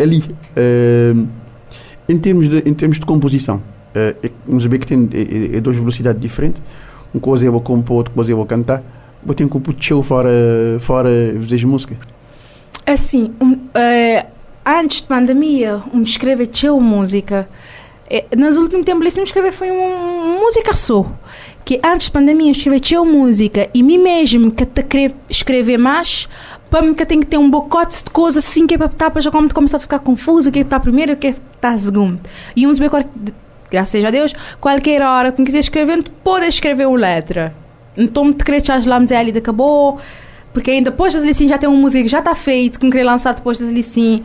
[0.00, 0.24] ali,
[0.56, 1.26] uh,
[2.08, 5.76] em, termos de, em termos de composição, uh, vamos ver que tem é, é, duas
[5.76, 6.62] velocidades diferentes.
[7.12, 8.82] Uma coisa eu vou compor, outra coisa eu vou cantar.
[9.24, 10.30] Vou ter de show fora,
[10.80, 11.96] fora de música.
[12.84, 14.26] Assim, um, uh,
[14.66, 17.48] antes de pandemia, um escrever show música.
[18.36, 21.06] Nos últimos tempos, ele escrever foi uma música só
[21.64, 26.28] que antes da pandemia eu escrevi música e mim mesmo que te querer escrever mais
[26.68, 29.10] para mim que tenho que ter um bocote de coisas assim que é para estar
[29.10, 31.76] para já começar a ficar confuso o que é está primeiro o que é está
[31.78, 32.20] segundo
[32.56, 32.90] e uns ver
[33.72, 37.54] graças a Deus qualquer hora que quiser escrever pode escrever uma letra
[37.96, 38.44] então te
[38.86, 39.98] lá dizer ali acabou
[40.52, 42.90] porque ainda depois das licenças já tem uma música que já está feita que não
[42.90, 44.22] queria lançar depois das licenças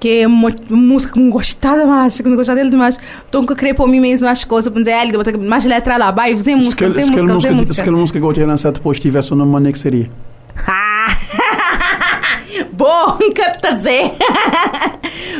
[0.00, 2.98] que é uma música que não gostava mais, que não gostava dele demais.
[3.28, 5.96] Então, que eu queria por mim mesmo as coisas, para dizer, ele botar mais letra
[5.96, 7.74] lá, vai, fazer música, fazer música, música.
[7.74, 10.08] Se aquela música que eu tinha lançado depois tivesse o nome, que seria?
[12.78, 14.12] Bom, nunca te dizer.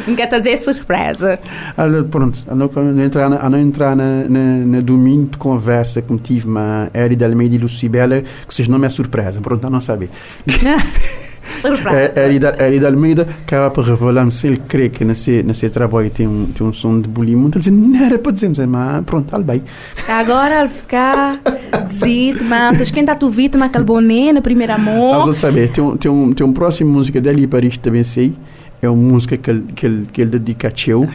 [0.08, 1.38] nunca te dizer surpresa.
[1.76, 2.68] Olha, pronto, a não
[3.04, 7.14] entrar, a não entrar na, na, na domínio de conversa que tive com a Eri
[7.14, 9.40] de Almeida e Lucibela, que se nome é surpresa.
[9.40, 10.10] Pronto, a não saber.
[11.60, 12.20] Surpresa.
[12.20, 16.46] Eri de Almeida acaba por revelar-me se ele crê que nesse, nesse trabalho tem um,
[16.46, 17.38] tem um som de bullying.
[17.38, 19.62] Ele diz, não era para dizer, mas pronto, está bem.
[20.08, 21.40] Agora ele ficar
[21.86, 25.20] dizendo, mas quem está tu vítima aquele boné no primeiro amor.
[25.20, 28.32] Vamos saber, tem um, tem, um, tem um próximo música dele para isto também sei.
[28.80, 31.08] É uma música que ele, que ele, que ele dedica a Tcheu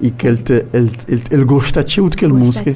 [0.00, 2.72] e que ele, te, ele, ele, ele gosta de daquela música.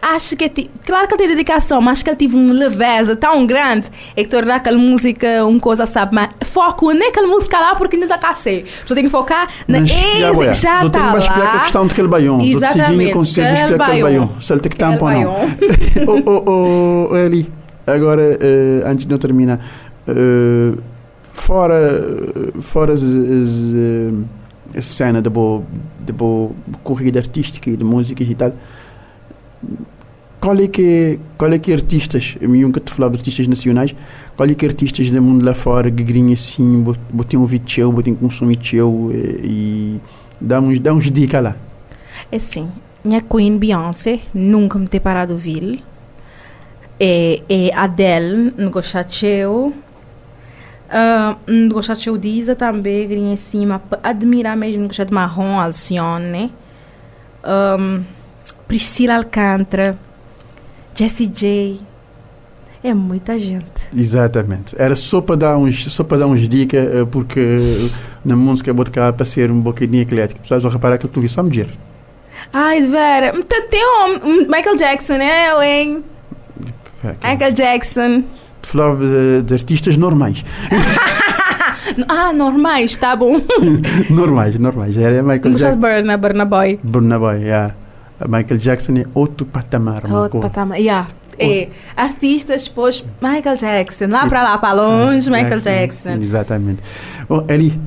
[0.00, 3.46] Acho que, claro que ele tem dedicação, mas acho que ele teve uma leveza tão
[3.46, 6.14] grande é que tornar aquela música uma coisa, sabe?
[6.14, 8.64] Mas foco naquela música lá porque ainda está cá ser.
[8.86, 10.20] Só tem que focar na mas, que
[10.54, 11.18] já está lá.
[11.18, 12.40] explicar a questão daquele baião.
[12.40, 13.12] Exatamente.
[13.12, 14.30] consciente de explicar aquele baião.
[14.40, 15.32] Se ele tem que tampar ou não.
[16.06, 17.50] oh, oh, oh, Eli,
[17.86, 19.58] agora, uh, antes de eu terminar,
[20.08, 20.78] uh,
[21.32, 22.00] fora,
[22.60, 24.24] fora as, as uh,
[24.80, 25.62] cena da boa,
[26.00, 26.50] da boa
[26.84, 28.52] corrida artística e de música e tal,
[30.40, 33.94] qual é que qual é que artistas, eu nunca te falava de artistas nacionais,
[34.36, 38.14] qual é que artistas do mundo lá fora que grinha assim, botem vídeo teu, botem
[38.14, 40.00] consumir teu e, e
[40.40, 41.56] dá uns, dá uns dicas lá.
[42.32, 42.68] É sim,
[43.04, 45.82] minha Queen Beyoncé, nunca me ter parado de ouvir.
[46.98, 49.72] É, é Adele, não gostar teu.
[50.90, 56.52] Uh, gostar de Diza também, em cima, admirar mesmo, gostar de Marrom, Alcione,
[57.44, 58.02] um,
[58.66, 59.96] Priscila Alcântara,
[60.94, 61.80] Jessie J.
[62.82, 63.64] É muita gente.
[63.94, 64.74] Exatamente.
[64.78, 67.90] Era só para dar uns, só para dar uns dicas, eh, porque
[68.24, 70.40] na música vou cá para ser um bocadinho eclético.
[70.40, 71.68] Pessoas vão reparar que tu vi só mulher.
[72.52, 73.34] Ai, Vera,
[73.70, 73.84] tem
[74.24, 76.02] um Michael Jackson, né, hein?
[77.22, 78.24] Michael Jackson
[78.68, 80.44] falava de, de artistas normais.
[82.08, 83.40] ah, normais, tá bom.
[84.10, 84.96] normais, normais.
[84.96, 85.76] Era Michael Jackson.
[85.76, 86.80] Burna, Burna Boy.
[86.82, 87.74] Burna Boy, yeah.
[88.28, 90.10] Michael Jackson é outro patamar.
[90.10, 91.08] Outro patamar, yeah.
[91.38, 96.18] É, artistas, pois, Michael Jackson, lá para lá, para longe, Michael Jackson.
[96.20, 96.82] Exatamente.
[97.26, 97.80] Bom, Eli,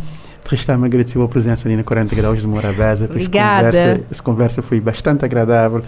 [0.44, 3.06] Tristão agradeceu a presença ali na 40 Graus de Morabeza.
[3.06, 3.68] Obrigada.
[3.68, 5.84] Essa conversa, essa conversa foi bastante agradável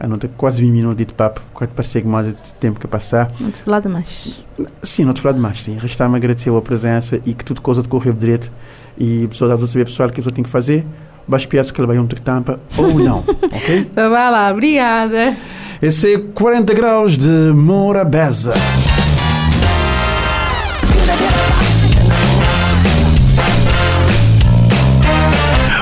[0.00, 3.30] anota quase 20 minutos de papo, quase parecia que mais de tempo que passar.
[3.38, 4.44] Não te falar demais.
[4.82, 5.76] Sim, não te falar demais, sim.
[5.76, 8.50] Resta-me agradecer a presença e que tudo coisa decorreu direito.
[8.98, 10.84] E pessoal, dá saber, pessoal, o que a pessoa tem que fazer.
[11.28, 13.18] Vais peças que ele vai um tampa ou não,
[13.52, 13.86] ok?
[13.90, 15.36] Então vai lá, obrigada.
[15.80, 18.52] Esse é 40 graus de Morabeza.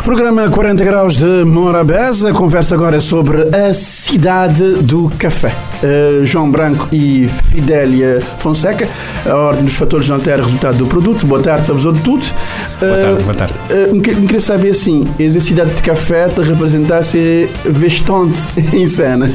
[0.08, 2.32] Programa 40 Graus de Morabeza.
[2.32, 5.54] Conversa agora sobre a cidade do café.
[5.82, 8.88] Uh, João Branco e Fidélia Fonseca.
[9.26, 11.26] A ordem dos fatores não altera o resultado do produto.
[11.26, 12.24] Boa tarde, abusou de tudo.
[12.24, 13.54] Uh, boa tarde, boa tarde.
[13.70, 19.30] Uh, me queria saber assim: a cidade de café te representasse bastante em cena.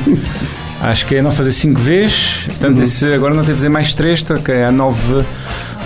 [0.82, 2.46] Acho que é não fazer cinco vezes.
[2.46, 2.84] Portanto, uhum.
[2.84, 5.24] esse, agora não tem que fazer mais três, que é a nove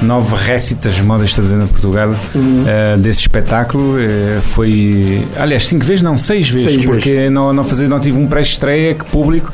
[0.01, 2.63] nove récitas, modesta dizendo em Portugal, uhum.
[2.63, 3.95] uh, desse espetáculo.
[3.95, 7.31] Uh, foi, aliás, cinco vezes, não, seis vezes, seis porque vezes.
[7.31, 9.51] Não, não, fazer, não tive um pré-estreia que público.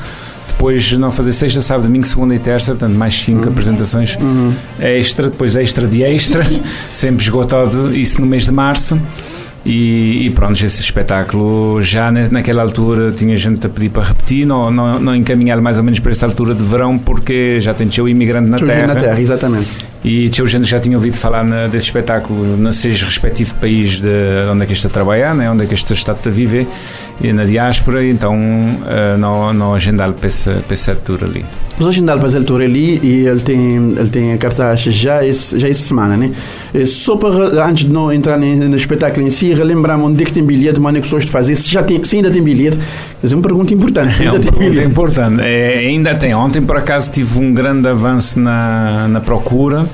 [0.48, 3.52] Depois não fazer sexta, sábado, domingo, segunda e terça, portanto, mais cinco uhum.
[3.52, 4.54] apresentações uhum.
[4.80, 6.46] extra, depois extra de extra,
[6.94, 9.00] sempre esgotado, isso no mês de março.
[9.66, 14.70] E, e pronto, esse espetáculo já naquela altura tinha gente a pedir para repetir, não,
[14.70, 18.08] não, não encaminhar mais ou menos para essa altura de verão, porque já tem o
[18.08, 18.88] imigrante na terra.
[18.88, 19.93] na terra, exatamente.
[20.04, 24.08] E tinha gente já tinha ouvido falar na, desse espetáculo nos seus respectivos países de
[24.52, 26.68] onde é que está a trabalhar, né, onde é que este está a viver,
[27.22, 31.46] e na diáspora, então uh, não, não agendar para essa, para essa altura ali.
[31.78, 35.58] Vou agendar para essa altura ali e ele tem, ele tem a cartaz já, esse,
[35.58, 36.34] já essa semana, né?
[36.86, 40.44] Só para, antes de não entrar no espetáculo em si, relembrar onde é que tem
[40.44, 42.78] bilhete, onde é que pessoas de fazer, se, já tem, se ainda tem bilhete.
[43.24, 44.22] Dizer, uma pergunta importante.
[44.22, 44.92] É ainda uma tem pergunta bilhete.
[44.92, 45.42] importante.
[45.42, 46.36] É, ainda tem.
[46.36, 49.88] Ontem, por acaso, tive um grande avanço na, na procura.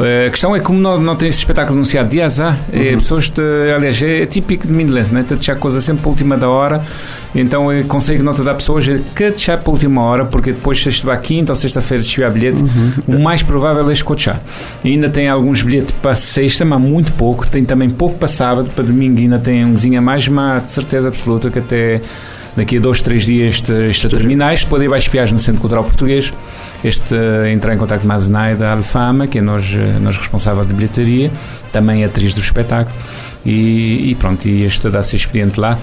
[0.00, 3.30] É, a questão é como não, não tem esse espetáculo anunciado dias há, é, pessoas,
[3.30, 3.40] te,
[3.72, 5.22] aliás, é, típico de Midlands, né?
[5.22, 6.82] Te deixar coisa sempre para a última da hora.
[7.32, 10.82] Então, eu consigo não te dar pessoas que deixar para a última hora, porque depois,
[10.82, 12.64] se estiver quinta ou sexta-feira, se tiver bilhete,
[13.06, 14.42] o mais provável é escutar.
[14.84, 17.46] Ainda tem alguns bilhetes para sexta, mas muito pouco.
[17.46, 21.06] Tem também pouco para sábado, para domingo ainda tem umzinho a mais, mas de certeza
[21.06, 22.00] absoluta que até
[22.56, 24.52] daqui a dois, três dias este, este termina.
[24.52, 26.32] Este pode ir vais espiar no Centro Cultural Português.
[26.84, 30.64] Este uh, entrar em contato com a Zenaida Alfama, que é nós, uh, nós responsável
[30.64, 31.30] de bilhetaria,
[31.70, 32.96] também atriz do espetáculo.
[33.44, 35.78] E, e pronto, e este dá-se experiente lá.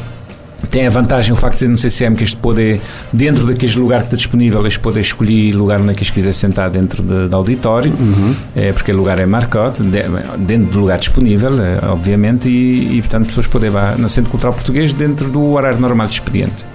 [0.69, 2.79] Tem a vantagem o facto de ser no CCM que este pode,
[3.11, 6.33] dentro daquele lugar que está disponível, este pode escolher lugar onde é que este quiser
[6.33, 8.35] sentar dentro de, de auditório, Uhum.
[8.55, 10.03] é, porque o lugar é marcado, de,
[10.37, 14.53] dentro do lugar disponível, é, obviamente, e, e portanto pessoas podem ir na Centro Cultural
[14.53, 16.65] Português dentro do horário normal de expediente.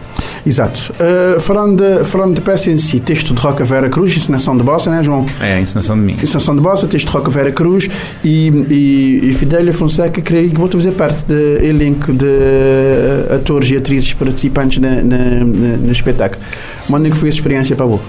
[0.46, 0.92] Exato.
[0.92, 4.62] Uh, falando, de, falando de peça em si, texto de Roca Vera Cruz, encenação de
[4.62, 5.24] Bossa, né, João?
[5.40, 6.16] É encenação de mim.
[6.22, 7.88] Encenação de Bossa, texto de Roca Vera Cruz
[8.22, 13.70] e, e, e Fidélia Fonseca, creio que vou fazer parte do elenco de uh, atores
[13.70, 16.42] e atrizes participantes na, na, na, no espetáculo.
[16.88, 18.02] Manda que foi essa experiência para você?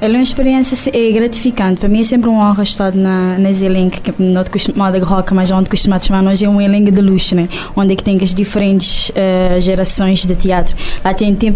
[0.00, 1.80] É uma experiência é gratificante.
[1.80, 5.04] Para mim é sempre uma honra estar na, nesse elenco, que não estou acostumada a
[5.04, 7.48] rock, mas onde costumado chamar nós é um elenco de luxo, né?
[7.74, 10.76] onde é que tem as diferentes uh, gerações de teatro.
[11.04, 11.47] Lá tem tempo,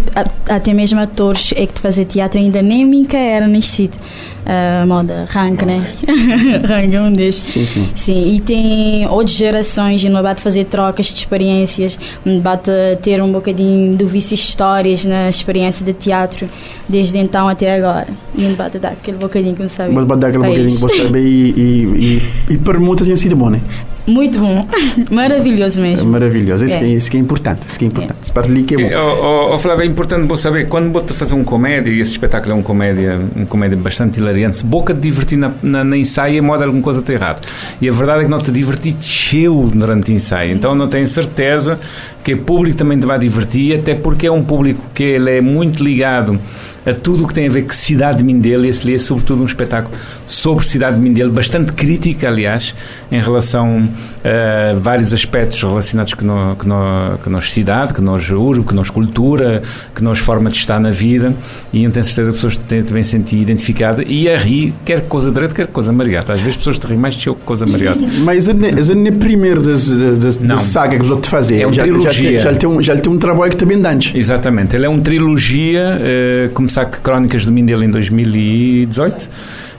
[0.49, 3.97] até mesmo atores é que de fazer teatro ainda nem nunca era nascido.
[4.43, 5.93] Uh, moda rank, né?
[6.67, 7.49] rank é um destes.
[7.53, 7.89] Sim, sim.
[7.95, 12.71] Sim, e tem outras gerações e não bate fazer trocas de experiências, não bate
[13.03, 16.49] ter um bocadinho de vício histórias na experiência de teatro
[16.89, 18.09] desde então até agora.
[18.37, 19.93] E não bate dar aquele bocadinho que não sabe.
[19.93, 23.17] Mas bate dar aquele bocadinho que você sabe e, e, e, e para muitas tem
[23.17, 23.61] sido bom, né?
[24.07, 24.67] Muito bom,
[25.11, 26.11] maravilhoso mesmo.
[26.11, 26.79] Maravilhoso, isso, é.
[26.79, 27.67] Que, é, isso que é importante.
[27.69, 28.31] Isso que é importante.
[28.31, 28.33] É.
[28.33, 28.97] Para ali que é bom.
[29.23, 32.53] Oh, oh, Flávio, é importante bom saber, quando vou fazer uma comédia, e esse espetáculo
[32.53, 36.41] é uma comédia, uma comédia bastante hilariante, se boca de divertir na, na, na ensaio,
[36.41, 37.41] a moda alguma coisa está errada.
[37.81, 40.53] E a verdade é que não te divertiu durante o ensaio.
[40.53, 41.79] Então não tenho certeza
[42.23, 45.41] que o público também te vai divertir, até porque é um público que ele é
[45.41, 46.39] muito ligado
[46.85, 48.67] a tudo o que tem a ver com a cidade de Mindelo.
[48.67, 49.95] Esse é sobretudo um espetáculo
[50.27, 52.75] sobre a cidade de Mindelo, bastante crítica, aliás,
[53.11, 53.89] em relação
[54.25, 58.75] a vários aspectos relacionados com, no, com, no, com nós cidade, que nós urbo, que
[58.75, 59.63] nós cultura,
[59.95, 61.35] que nós forma de estar na vida.
[61.73, 65.03] E eu tenho certeza que as pessoas têm também sentir identificada e a rir, quer
[65.03, 66.33] coisa direita, quer coisa mariata.
[66.33, 68.05] Às vezes as pessoas te riem mais de eu que coisa mariata.
[68.25, 71.61] Mas é a primeiro das, das, das saga que os outros fazer.
[71.61, 72.43] É uma já, trilogia.
[72.43, 74.15] Já, já, tem um, já tem um trabalho que também dá antes.
[74.15, 74.77] Exatamente.
[74.77, 79.29] Ele é uma trilogia, uh, começar com Crónicas do Mindelo em 2018.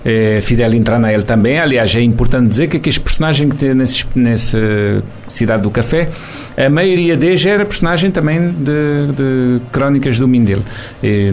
[0.06, 1.60] É, Fidel entrar na ele também.
[1.60, 6.10] Aliás, é importante dizer que aqueles personagens que tem nesse, nessa cidade do café,
[6.58, 10.63] a maioria deles era personagem também de, de Crónicas do Mindelo.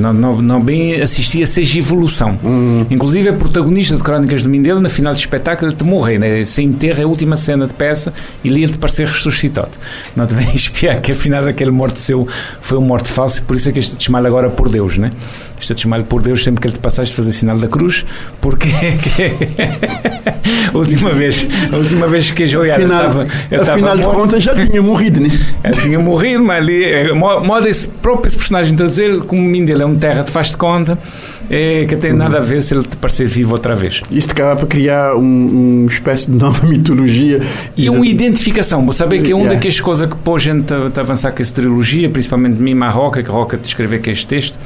[0.00, 2.38] Não, não, não bem assistia seja evolução.
[2.44, 2.86] Hum.
[2.90, 6.44] Inclusive, a protagonista de Crónicas do Mindelo, no final do espetáculo, ele te morre, né?
[6.44, 9.70] se enterra a última cena de peça e ele te parecer ressuscitado.
[10.14, 12.26] Não te vem espiar que afinal aquele morte seu
[12.60, 15.12] foi um morte falso, por isso é que este te agora por Deus, né?
[15.60, 18.04] Este te por Deus sempre que ele te passaste fazer sinal da cruz,
[18.40, 18.68] porque
[20.72, 24.54] a última vez, a última vez que eu afinal, estava, eu afinal de contas já
[24.54, 25.30] tinha morrido, né?
[25.62, 29.82] Eu tinha morrido, mas ali, moda esse próprio esse personagem, então dizer como o Mindelo
[29.82, 30.98] é um terra, te faz de conta,
[31.50, 34.00] é, que tem nada a ver se ele te parecer vivo outra vez.
[34.10, 37.42] Isto acaba para criar um, uma espécie de nova mitologia.
[37.76, 38.10] E, e uma de...
[38.10, 38.84] identificação.
[38.84, 39.56] Vou saber que é uma yeah.
[39.56, 43.22] daquelas coisas que pôs gente a, a, avançar com essa trilogia, principalmente mim, a Roca,
[43.22, 44.58] que Roca te escrever com este texto,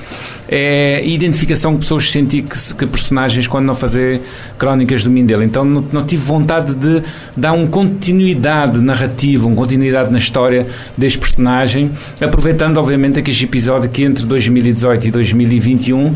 [0.49, 4.21] é a identificação que pessoas sentem que, que personagens quando não fazer
[4.59, 5.43] crónicas do Mindelo.
[5.43, 7.03] Então não, não tive vontade de
[7.37, 14.05] dar uma continuidade narrativa, uma continuidade na história deste personagem, aproveitando obviamente aquele episódio que
[14.05, 16.15] entre 2018 e 2021 uh,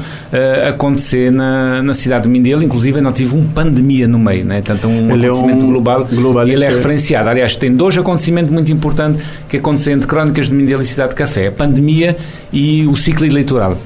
[0.68, 4.62] acontecer na, na cidade do Mindelo, inclusive não tive uma pandemia no meio, né?
[4.62, 7.28] tanto um ele acontecimento é um global, global ele é, é referenciado.
[7.28, 11.16] Aliás, tem dois acontecimentos muito importantes que acontecem entre Crónicas de Mindelo e Cidade de
[11.16, 12.16] Café, a pandemia
[12.52, 13.78] e o ciclo eleitoral.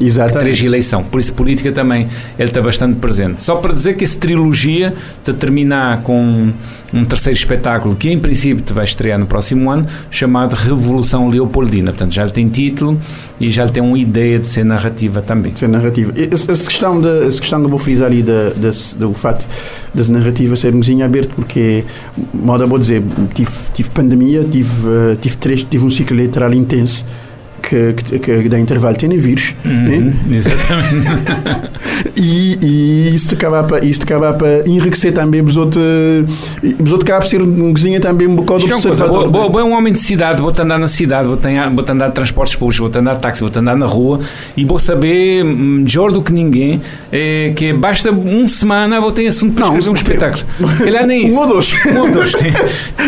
[0.00, 0.40] Exatamente.
[0.40, 1.02] Três eleição.
[1.02, 2.06] Por isso, política também
[2.38, 3.42] ele está bastante presente.
[3.42, 6.52] Só para dizer que essa trilogia te terminar com
[6.92, 11.92] um terceiro espetáculo que, em princípio, te vai estrear no próximo ano, chamado Revolução Leopoldina.
[11.92, 13.00] Portanto, já tem título
[13.38, 15.54] e já tem uma ideia de ser narrativa também.
[15.54, 16.12] Ser narrativa.
[16.16, 19.46] Essa, questão, de, essa questão que eu vou frisar ali da, da, do fato
[19.94, 21.84] das narrativas ser um aberto, porque,
[22.32, 23.02] modo a vou dizer,
[23.34, 27.04] tive, tive pandemia, tive, uh, tive, três, tive um ciclo literal intenso
[27.62, 29.54] que, que, que dá intervalo tem vírus.
[29.64, 30.14] Uhum, né?
[30.30, 31.70] Exatamente.
[32.16, 35.82] e, e isso acaba para isso acaba para enriquecer também os outros
[36.62, 39.30] os outros acaba ser um cozinha também um bocado de observador.
[39.30, 42.08] Vou, vou, vou, um homem de cidade, vou andar na cidade, vou, ter, vou andar
[42.08, 44.20] de transportes públicos, vou andar de táxi, vou andar na rua
[44.56, 46.80] e vou saber melhor do que ninguém
[47.12, 50.44] é, que basta uma semana vou ter assunto para não, escrever um espetáculo.
[50.76, 51.36] Se calhar nem isso.
[51.36, 51.74] Um ou dois.
[51.86, 52.32] Um ou dois.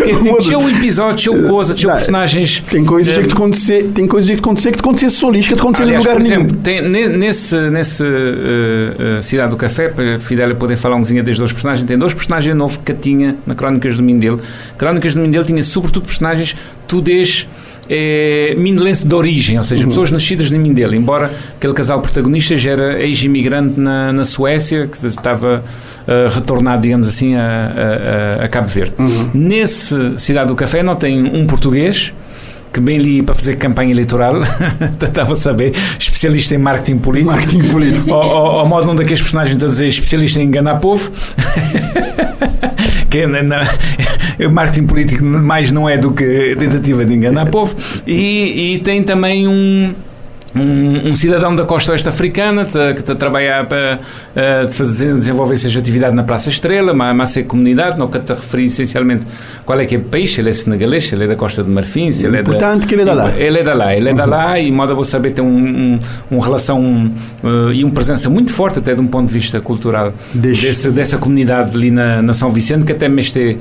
[0.03, 2.63] Tem, tem, um episódio, tinha coisa, tinha personagens.
[2.71, 5.63] Tem coisas é, que acontecer, tem coisas que acontecer que te acontecesse solista, que te
[5.63, 6.35] acontecesse em lugar por nenhum.
[6.35, 11.25] Exemplo, tem, nesse, nesse uh, uh, Cidade do Café, para Fidélia poder falar um bocadinho
[11.25, 14.41] desde dois personagens, tem dois personagens novos que tinha na Crónicas do Mindelo.
[14.77, 17.47] Crónicas do Mindelo tinha sobretudo personagens tudês
[17.89, 19.89] é, mindelense de origem, ou seja, uhum.
[19.89, 25.07] pessoas nascidas em Mindelo, embora aquele casal protagonista já era ex-imigrante na, na Suécia, que
[25.07, 25.65] estava
[26.07, 28.95] uh, retornado, digamos assim, a, a, a Cabo Verde.
[28.99, 29.31] Uhum.
[29.35, 32.13] Nesse Cidade do Café não tem um português,
[32.73, 34.41] que bem li para fazer campanha eleitoral,
[35.01, 37.33] estava a saber, especialista em marketing político.
[37.33, 38.13] Marketing político.
[38.13, 41.11] Ao, ao, ao modo um daqueles personagens está a dizer especialista em enganar povo.
[43.11, 43.63] que na, na,
[44.47, 47.77] o marketing político mais não é do que tentativa de enganar povo.
[48.07, 49.95] E, e tem também um
[50.55, 55.55] um, um, cidadão da costa oeste africana que está a trabalhar para uh, fazer, desenvolver
[55.55, 59.27] essa atividade na Praça Estrela, mas ser comunidade, não que te referi essencialmente
[59.65, 62.11] qual é que é o país, ele é senegalês, ele é da Costa de Marfim,
[62.23, 63.33] ele é Portanto, da, que ele é da lá.
[63.37, 65.49] Ele é da lá, ele é da lá e modo a vou saber tem um,
[65.49, 67.11] um, uma relação
[67.43, 71.17] uh, e uma presença muito forte até de um ponto de vista cultural desse, dessa
[71.17, 73.57] comunidade ali na, na São Vicente, que até me este,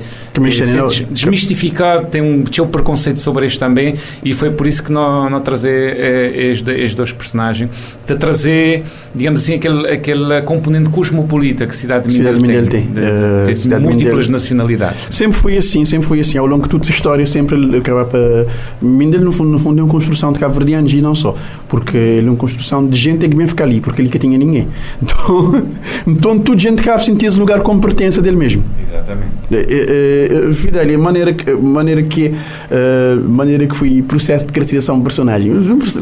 [0.48, 4.92] este desmistificado, tem um, tinha um preconceito sobre este também e foi por isso que
[4.92, 7.70] não, não trazer eh, este estes dois personagens,
[8.06, 8.84] de trazer,
[9.14, 13.62] digamos assim, aquele, aquele componente cosmopolita que a cidade de Mindelo tem, tem, de, de,
[13.62, 15.02] de, de múltiplas nacionalidades.
[15.10, 16.38] Sempre foi assim, sempre foi assim.
[16.38, 18.46] Ao longo de toda a história, sempre acaba para.
[18.80, 21.34] Mindelo, no fundo, no fundo, é uma construção de Cabo Verdeanos e não só,
[21.68, 24.38] porque ele é uma construção de gente que vem ficar ali, porque ele que tinha
[24.38, 24.68] ninguém.
[25.02, 25.66] Então,
[26.06, 28.62] então toda gente acaba a sentir esse lugar como pertença dele mesmo.
[28.82, 29.28] Exatamente.
[29.50, 30.36] É,
[30.74, 35.52] é, a maneira que, maneira que, uh, maneira que foi processo de caracterização de personagem.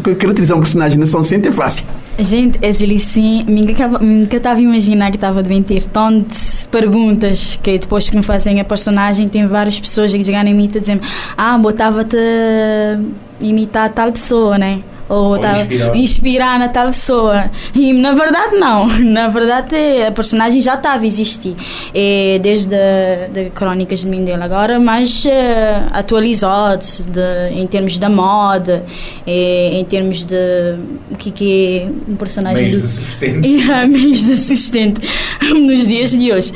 [0.03, 1.85] Caracterização de personagem na São Vicente é fácil.
[2.19, 8.09] Gente, esse sim, nunca estava a imaginar que estava a ter tantas perguntas que depois
[8.09, 11.01] que me fazem a personagem, tem várias pessoas que chegam em mim e dizem
[11.37, 12.17] ah, botava-te
[13.41, 14.83] imitar tal pessoa, né?
[15.11, 15.97] Ou, ou inspirar.
[15.97, 17.51] inspirar na tal pessoa.
[17.75, 19.75] E na verdade não, na verdade
[20.07, 21.55] a personagem já estava a existir
[21.95, 25.29] é, desde as Crónicas de Mindelo agora, mas uh,
[25.93, 28.85] atualizado de, em termos da moda,
[29.27, 30.77] é, em termos de
[31.11, 33.41] o que, que é um personagem meios de sustento.
[33.51, 35.01] Yeah, meios de sustento
[35.67, 36.53] nos dias de hoje.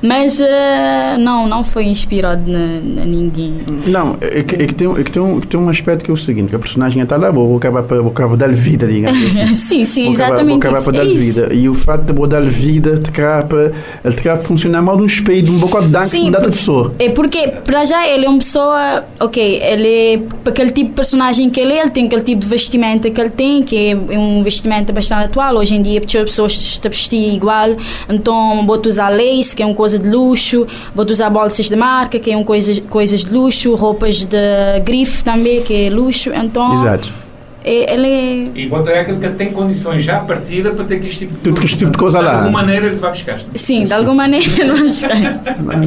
[0.00, 3.58] Mas uh, não, não foi inspirado na, na ninguém.
[3.86, 6.10] Não, é que, é que, tem, é que, tem um, que tem um aspecto que
[6.10, 8.86] é o seguinte, que a personagem está lá, vou acabar para vou acabar dar vida,
[8.86, 9.54] digamos assim.
[9.54, 11.48] sim, sim, vou exatamente acabar, vou acabar para dar vida.
[11.52, 13.72] E o facto de vou dar vida te acaba,
[14.04, 16.50] ele te acaba funcionar mal de um espelho, de um bocado de dança de outra
[16.50, 16.94] pessoa.
[16.98, 20.96] É porque, para já, ele é uma pessoa, ok, ele é para aquele tipo de
[20.96, 24.18] personagem que ele é, ele tem aquele tipo de vestimenta que ele tem, que é
[24.18, 25.56] um vestimento bastante atual.
[25.56, 27.76] Hoje em dia, as pessoas estão a vestir igual,
[28.08, 32.18] então vou usar lace, que é uma coisa de luxo, vou usar bolsas de marca,
[32.18, 36.30] que é um coisa, coisas de luxo, roupas de grife também, que é luxo.
[36.32, 37.27] Então, Exato.
[37.64, 38.50] É, ele é...
[38.54, 41.40] E bota é aquele que tem condições já partida para ter que este tipo de,
[41.40, 42.30] Tudo, tipo de coisa lá.
[42.30, 43.40] De alguma maneira ele vai buscar.
[43.54, 45.10] Sim, de alguma maneira ele vai buscar.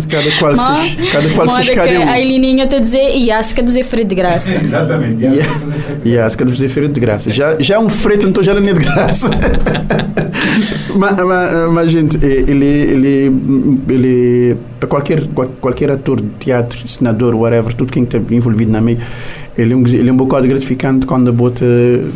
[0.09, 2.09] cada qual que se cada qual que se um.
[2.09, 4.53] A Elininha está a dizer, e a quer dizer freio de graça.
[4.61, 5.21] Exatamente,
[6.03, 7.31] e a quer dizer freio de graça.
[7.31, 9.29] Já, já é um freio, então já não é de graça.
[10.95, 13.31] mas, mas, mas, gente, ele, ele,
[13.87, 15.23] ele, para qualquer,
[15.59, 18.99] qualquer ator de teatro, senador, whatever, tudo quem está envolvido na meio,
[19.57, 21.65] ele é um, ele é um bocado gratificante quando bota,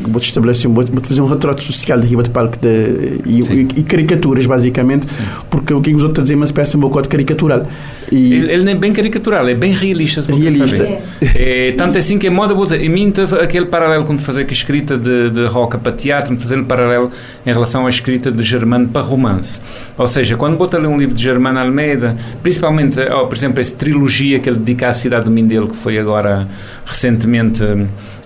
[0.07, 3.83] bota estabelecer, bota, bota fazer um retrato social de de palco de, e, e, e,
[3.83, 5.23] caricaturas, basicamente, Sim.
[5.49, 7.67] porque o que os outros dizem, mas parece um bocado caricatural.
[8.11, 10.21] E ele, ele, não é bem caricatural, é bem realista.
[10.21, 10.83] Se realista.
[10.83, 11.69] É.
[11.69, 11.71] é.
[11.73, 14.97] tanto assim que é moda, vou dizer, e mim aquele paralelo quando fazer a escrita
[14.97, 17.11] de, de roca para teatro, fazendo paralelo
[17.45, 19.61] em relação à escrita de Germano para romance.
[19.97, 23.75] Ou seja, quando bota ler um livro de Germano Almeida, principalmente, oh, por exemplo, essa
[23.75, 26.47] trilogia que ele dedica à cidade do Mindelo, que foi agora
[26.85, 27.63] recentemente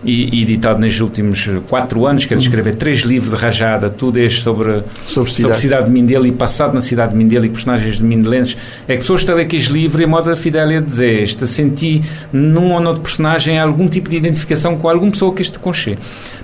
[0.04, 4.42] e, editado nos últimos quatro anos, que ele escreveu três livros de rajada, tudo este
[4.42, 5.54] sobre, Sobre sobre, cidade.
[5.54, 8.58] a cidade de Mindelo e passado na cidade de Mindelo e personagens de mindelenses,
[8.88, 12.02] é que pessoas estão a ler aqueles livros e a moda Fidélia dizer este, senti
[12.32, 15.98] num ou noutro personagem algum tipo de identificação com alguma pessoa que este conche.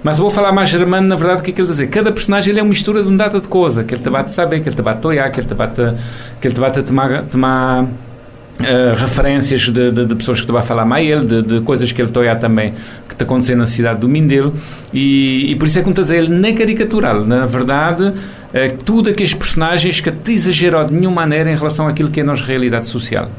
[0.04, 1.88] Mas vou falar mais germano, na verdade, o que é que ele dizer?
[1.88, 4.32] Cada personagem ele é uma mistura de um data de coisa, que ele te bate
[4.32, 5.82] saber, que ele te bate olhar, que ele te bate,
[6.42, 7.88] que ele te bate tomar, tomar
[8.60, 11.92] eh, referências de, de- de pessoas que te vai falar mais ele, de, de coisas
[11.92, 12.74] que ele está a olhar também
[13.10, 14.54] que te aconteceu na cidade do Mindelo
[14.94, 18.14] e, e por isso é que dizer, ele é caricatural na verdade
[18.54, 22.24] é tudo aqueles personagens que te exagerou de nenhuma maneira em relação àquilo que é
[22.24, 23.30] a nossa realidade social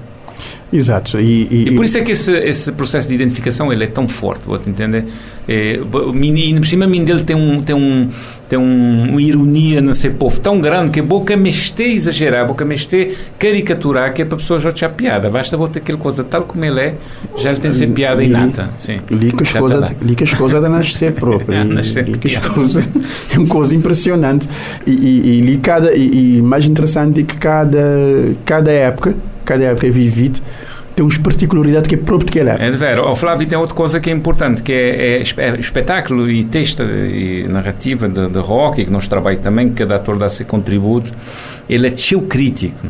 [0.72, 1.18] Exato.
[1.20, 4.08] E, e- e por isso é que esse, esse processo de identificação ele é tão
[4.08, 5.04] forte, vou-te entender?
[5.48, 5.78] É,
[6.12, 8.08] Min- e por cima, Mindelo tem, um, tem, um,
[8.48, 12.64] tem um, uma ironia no seu povo tão grande que boca me este exagerar, boca
[12.64, 15.30] me este caricaturar, que é para pessoas já achar piada.
[15.30, 16.94] Basta botar aquela coisa tal como ele é,
[17.38, 18.70] já ele tem ser piada inata.
[18.76, 18.98] Sim.
[19.10, 21.64] Li que as coisas da nascer própria.
[21.64, 22.48] Nascer li que as piada.
[22.50, 22.88] coisas
[23.32, 24.48] é uma coisa impressionante
[24.86, 27.78] e, e, e li cada e, e mais interessante é que cada
[28.44, 30.40] cada época cada época é vivida
[30.96, 32.66] tem uns particularidades que é próprio daquela época.
[32.66, 32.98] É de ver.
[32.98, 36.82] O Flávio tem outra coisa que é importante, que é, é é espetáculo e texto
[36.82, 40.46] e narrativa de, de rock, e que nós trabalhamos também, que cada ator dá seu
[40.46, 41.12] contributo.
[41.68, 42.86] Ele é teu crítico.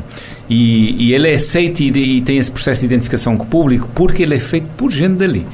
[0.48, 3.88] E, e ele é aceito e, e tem esse processo de identificação com o público
[3.92, 5.44] porque ele é feito por gente dali.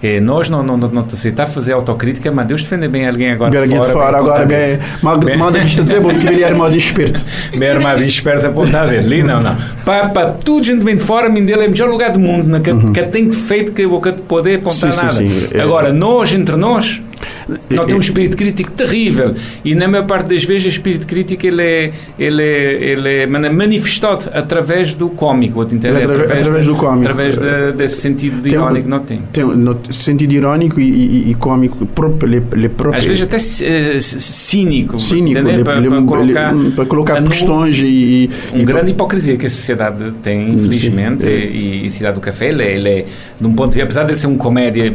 [0.00, 3.30] Que nós não, não, não, não te aceitar fazer autocrítica, mas Deus defende bem alguém
[3.32, 6.54] agora Agora, fora, fora, agora bem, mal, Bem- mal isto a dizer, porque ele era
[6.54, 7.22] modo esperto.
[7.54, 9.04] Bem armado e esperto apontado dele.
[9.04, 9.54] Ali não, não.
[9.84, 12.60] Para, para tudo gente bem de fora, Mindelo é o melhor lugar do mundo, na
[12.60, 14.92] que, que tem feito que a boca de poder apontar Uhum.
[14.92, 15.12] Sim, sim, nada.
[15.12, 15.48] sim.
[15.52, 17.02] É- Agora, nós, entre nós,
[17.70, 19.34] nós temos um espírito crítico terrível
[19.64, 23.26] e na maior parte das vezes o espírito crítico ele é, ele é, ele é
[23.26, 26.04] mano, manifestado através do cómico, entender?
[26.04, 27.00] Através- através do cómico.
[27.00, 29.22] Através de- desse sentido Tem irónico não tem.
[29.32, 32.98] Tem no- sentido irónico e, e, e cômico próprio, ele, ele próprio.
[32.98, 38.58] Às vezes até eh, cínico, cínico, para, para colocar, para colocar questões e, e, um
[38.60, 41.28] e- grande hipocrisia que a sociedade tem, infelizmente, Sim.
[41.28, 43.04] e, e Cidade do Café, ele é, ele é,
[43.40, 44.92] de um ponto de vista, apesar de ser um comédia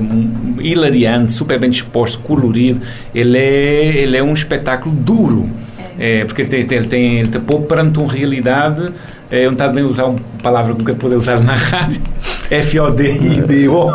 [0.62, 2.82] hilariante, super bem disposto, colorido,
[3.14, 5.50] ele é, ele é um espetáculo duro.
[5.98, 8.90] É, porque tem, tem, tem, ele te pôr perante uma realidade,
[9.32, 12.02] é, eu não bem usar uma palavra que nunca poder usar na rádio,
[12.52, 13.92] F-O-D-I-D-O,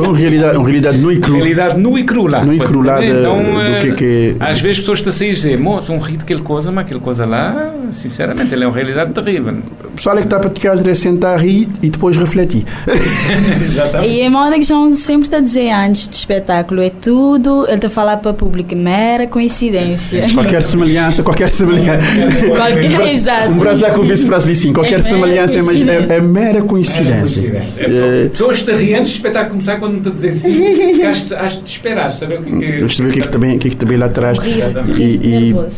[0.00, 1.36] uma realidade, uma realidade nua e crua.
[1.36, 2.44] realidade nua e crua lá.
[2.44, 5.30] Nua e crua lá então, do eh, que é que- Às vezes pessoas estão a
[5.32, 9.12] dizer, moça, um rir daquela coisa, mas aquela coisa lá, sinceramente, ele é uma realidade
[9.12, 9.58] terrível.
[9.96, 12.66] O pessoal é que está para te é sentar, rir e depois refletir.
[13.66, 14.12] Exatamente.
[14.12, 17.76] E é moda que João sempre está a dizer antes do espetáculo, é tudo, ele
[17.76, 20.28] está a falar para o público, mera coincidência.
[20.34, 22.04] Qualquer semelhança, qualquer semelhança.
[22.46, 23.50] Qualquer, exato.
[23.52, 24.74] Um braço com o vice-frase sim.
[24.74, 26.12] Qualquer É mera semelhança é, mas é, coincidência.
[26.14, 27.66] é mera coincidência.
[27.78, 31.56] É, pessoa- Pessoas riem antes do espetáculo começar quando me está a dizer sim, has
[31.64, 33.58] de esperar, saber o que é que Vamos saber o que é que também, o
[33.58, 34.38] que é que também lá atrás.
[34.38, 34.52] Um E,
[34.92, 35.22] riso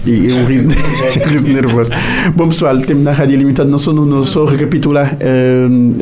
[0.07, 0.69] e, e um riso,
[1.47, 1.91] nervoso.
[2.35, 5.17] Bom, pessoal, temos na Rádio Limitada, não só, não, não só recapitular.
[5.21, 5.93] ehm,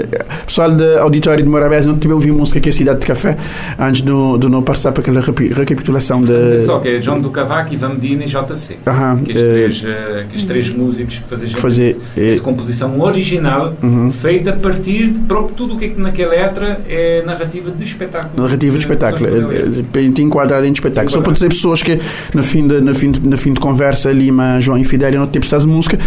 [0.47, 3.37] pessoal da Auditório de Morabés, não tive ouvir música que é Cidade de Café,
[3.79, 6.61] antes de, não- de não passar para aquela recapitulação Vamos da.
[6.61, 8.77] só que é João do Cavaco, Ivan Medina e JC.
[8.87, 12.43] Aham, Que os eh, três, eh, que os três músicos que fazem Fazer, eh, essa
[12.43, 14.11] composição original Uhum.
[14.13, 17.85] feita a partir de próprio tudo o que é que naquela letra é narrativa de
[17.85, 18.43] espetáculo.
[18.43, 21.11] narrativa de espetáculo, que é, é, tem enquadrado em espetáculo.
[21.11, 21.99] Só para dizer pessoas que
[22.35, 25.27] no fim de, no fim de, no fim de conversa, Lima, João e Fidélia não
[25.27, 25.99] tem precisado de música.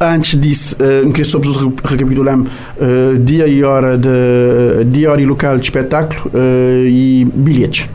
[0.00, 2.38] Antes disso, uh, um que só preciso recapitular
[2.80, 7.88] eh, dia e hora de dia, hora e local de espetáculo eh, e bilhetes.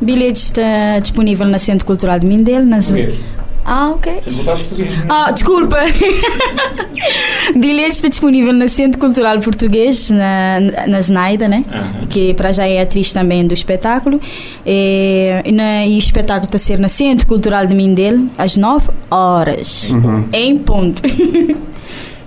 [0.00, 2.64] Bilhetes está disponível na Centro Cultural de Mindelo.
[2.64, 2.86] Nas...
[2.86, 3.20] Português.
[3.66, 4.12] Ah, ok.
[4.44, 4.88] Português.
[5.08, 5.76] Ah, desculpa.
[7.56, 11.64] Bilhetes está disponível no Centro Cultural Português, na, na Zenaida, né?
[11.70, 12.06] Aham.
[12.08, 14.20] Que para já é atriz também do espetáculo.
[14.64, 18.56] E, e na- e o espetáculo está a ser na Centro Cultural de Mindelo, às
[18.56, 19.94] 9 horas.
[20.32, 21.02] Em ponto.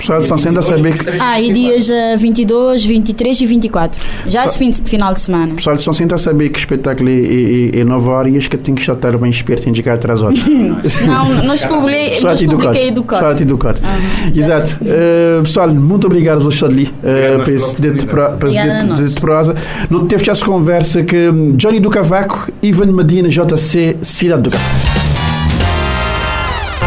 [0.03, 4.01] Pessoal de São Centro a saber que Ah, e dias eh, 22, 23 e 24.
[4.27, 5.53] Já esse fim de, final de semana.
[5.55, 8.37] pessoal de São Centro a saber que o espetáculo é, é, é 9 horas e
[8.37, 10.39] acho que tem que estar bem esperto em indicar atrás horas.
[11.07, 12.67] Não, nós publiquei, Pessoal nós te educado.
[12.73, 13.35] publiquei Pessoal educado.
[13.37, 13.79] te educado.
[14.35, 14.77] Exato.
[14.85, 16.89] Eh, pessoal, muito obrigado a vocês ali
[17.37, 18.99] nós esse pela dente pro- para esse Obrigada a dente- nós.
[18.99, 19.55] dente prosa.
[19.89, 24.49] Não teve já essa conversa que hum, Johnny do Cavaco, Ivan Medina, JC, Cidade do
[24.51, 24.63] Cabo.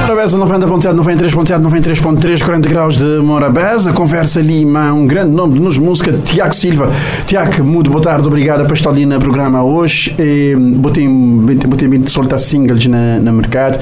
[0.07, 3.93] Morabeza 90.7, 93.7, 93.3, 40 graus de Morabeza.
[3.93, 6.93] Conversa Lima, um grande nome nos música, Tiago Silva.
[7.27, 10.15] Tiago, muito boa tarde, obrigado por estar ali no programa hoje.
[10.17, 13.81] E, botei, botei bem de soltar singles na, no mercado.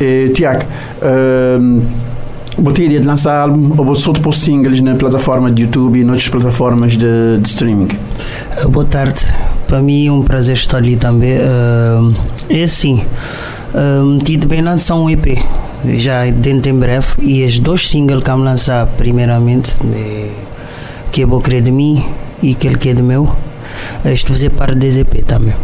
[0.00, 0.62] E, Tiago,
[1.60, 1.82] hum,
[2.56, 6.28] Botei ideia de lançar álbum ou só depois singles na plataforma de YouTube e noutras
[6.28, 7.88] plataformas de, de streaming.
[8.68, 9.26] Boa tarde.
[9.66, 11.36] para mim é um prazer estar ali também.
[11.36, 12.14] Uh,
[12.48, 13.04] é assim,
[13.74, 15.38] uh, metido bem lançar um EP,
[15.96, 20.30] já dentro em breve, e os dois singles que vamos lançar, primeiramente, de,
[21.12, 22.04] que é Vou Crer de Mim
[22.42, 23.28] e aquele que é de meu,
[24.04, 25.54] este fazer parte desse EP também.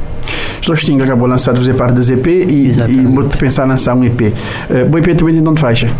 [0.60, 3.68] Os dois singles já vou lançar fazer parte desse EP e, e vou pensar em
[3.68, 4.20] lançar um EP.
[4.20, 5.90] Uh, o EP também tem onde faixa?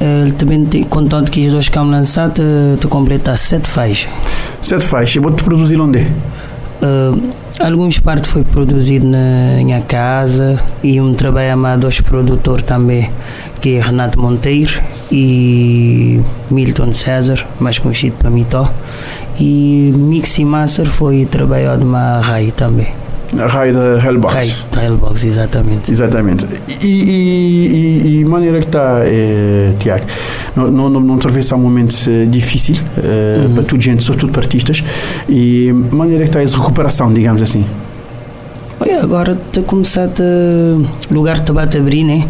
[0.00, 2.42] Ele também tem, contanto que os dois que vamos lançar, te,
[2.80, 4.10] te completa sete faixas.
[4.60, 5.98] Sete faixas, vou-te produzir onde?
[6.82, 7.32] Uh,
[7.62, 13.08] alguns partes foi produzido na minha casa e um trabalho a dois produtor também,
[13.60, 18.46] que é Renato Monteiro e Milton César, mais conhecido para mim.
[19.38, 22.92] E Mix e Master foi trabalhado uma Rai também.
[23.38, 24.34] A raio da Hellbox.
[24.34, 25.90] Raio da Hellbox, exatamente.
[25.90, 26.46] Exatamente.
[26.68, 30.04] E, e, e, maneira que está, eh, Tiago,
[30.54, 33.54] não, não, não atravessa um momento eh, difícil eh, uhum.
[33.54, 34.84] para toda gente, sobretudo para artistas,
[35.28, 37.64] e maneira que está essa recuperação, digamos assim?
[38.78, 42.28] Olha, agora está começado a lugar te bate abrir, né?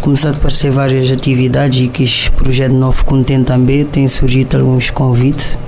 [0.00, 4.90] Começado a aparecer várias atividades e que este projeto novo contente também tem surgido alguns
[4.90, 5.58] convites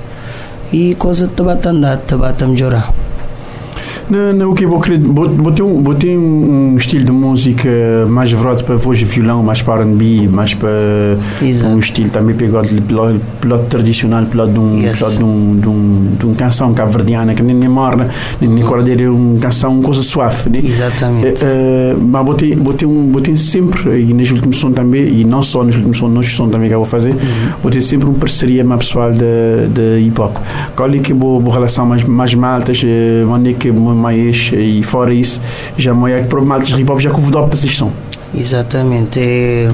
[0.72, 3.11] e coisa bate a andar, bate a melhorar.
[4.10, 7.68] No, no, okay, vou, querer, vou, vou, ter um, vou ter um, estilo de música
[8.08, 10.70] mais voltado para voz de violão, mais para R&B, mais para
[11.40, 11.74] Exato.
[11.74, 14.98] um estilo também pegado pelo, pelo tradicional, pelo de um, yes.
[14.98, 18.08] de um, de um, de um canção cabo-verdiana que nem, nem morna,
[18.40, 20.50] nem, nem cordeira, é uma canção, uma coisa suave.
[20.50, 20.60] Né?
[20.64, 21.44] Exatamente.
[21.44, 25.06] Uh, mas vou ter, vou, ter um, vou ter sempre, e nos últimos sons também,
[25.08, 27.52] e não só nos últimos sons, nos sons também que eu vou fazer, uhum.
[27.62, 30.36] vou ter sempre uma parceria mais pessoal de, de hip-hop.
[30.76, 32.82] Qual é que é a relação mais, mais maltas,
[33.28, 33.70] onde é que
[34.02, 35.40] mais e fora isso
[35.78, 37.86] já moia que para maltas hip hop já convidou para assistir
[38.34, 39.70] exatamente é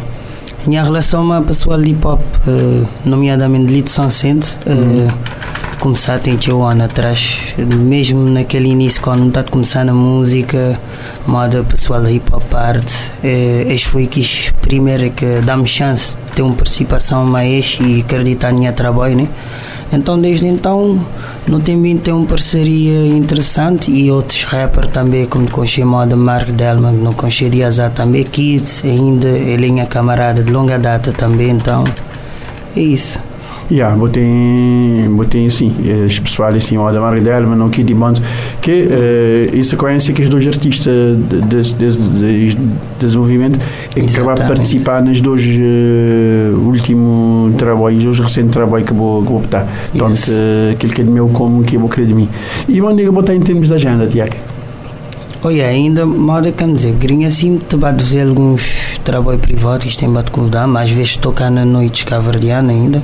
[0.66, 5.06] minha relação com a pessoal de hip hop uh, nomeadamente Lito São Sente uhum.
[5.06, 5.12] uh,
[5.78, 10.78] começar tem um ano atrás mesmo naquele início quando está começando a música
[11.26, 12.90] moda pessoal de hip hop art
[13.22, 14.22] uh, este foi que
[14.60, 19.28] primeiro que dá-me chance de ter uma participação mais e acreditar no meu trabalho né?
[19.92, 20.98] Então desde então
[21.46, 26.92] no Timbim tem uma parceria interessante e outros rappers também, como conheci moda Mark Delman,
[26.92, 31.84] no conheci Diazar também, Kids, ainda ele é minha camarada de longa data também, então
[32.76, 33.27] é isso.
[33.70, 34.24] Yeah, botei,
[35.10, 35.74] botei assim,
[36.06, 38.18] os pessoal assim, o Adamar Delman, não Kid Bond,
[38.62, 41.18] que uh, isso conhece que os dois artistas
[41.50, 41.98] desse, desse,
[42.98, 43.58] desse, movimento
[43.94, 49.22] é que acabaram de participar nos dois uh, últimos trabalhos, os recentes trabalhos que vou,
[49.22, 49.66] que vou botar.
[49.92, 50.28] Portanto, yes.
[50.28, 52.28] uh, aquele que é meu como que eu vou querer de mim.
[52.66, 54.32] E onde é que botar em termos de agenda, Tiago?
[55.44, 60.10] Olha, ainda moda que dizer, grinha assim te vai dizer alguns trabalhos privados, isto tem
[60.10, 63.02] bate cuidar, mas às vezes tocar na noite caverdiana ainda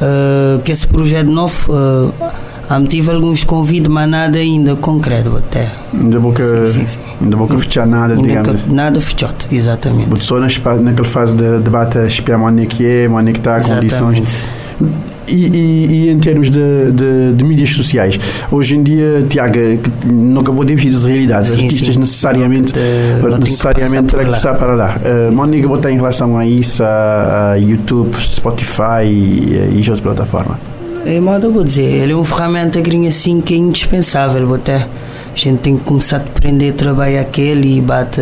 [0.00, 5.68] uh, que esse projeto novo uh, tive alguns convites, mas nada ainda concreto até.
[5.92, 7.00] Ainda boca, sim, sim, sim.
[7.20, 8.66] ainda boca fechar nada, digamos.
[8.66, 10.08] Nada fechado, exatamente.
[10.08, 13.60] Porque só naquela fase de debate espiar onde é que é, onde é que está,
[13.60, 14.48] condições.
[15.26, 18.18] E, e, e, em termos de, de, de, mídias sociais,
[18.50, 19.58] hoje em dia, Tiago,
[20.06, 21.50] não acabou de vir as realidades.
[21.50, 22.00] Sim, artistas sim.
[22.00, 22.72] necessariamente,
[23.22, 24.96] não te, necessariamente que passar para lá.
[24.96, 30.56] Uh, Mónica, botar em relação a isso, a, a YouTube, Spotify e, e outras plataformas?
[31.04, 34.54] É modo vou dizer, ele é uma ferramenta grinha assim que é indispensável.
[34.54, 34.86] Até a
[35.34, 38.20] gente tem que começar a aprender a trabalhar aquele e bate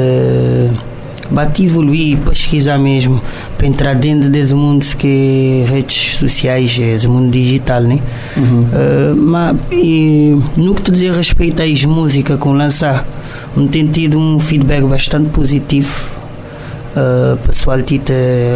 [1.31, 3.21] bati evoluir e pesquisar mesmo
[3.57, 8.01] para entrar dentro desse mundo que redes sociais, esse mundo digital, né?
[8.37, 8.61] Uhum.
[8.61, 13.07] Uh, mas e, no que te dizer respeito à música com lançar,
[13.57, 16.17] não tem tido um feedback bastante positivo.
[16.97, 18.01] Uh, o pessoal te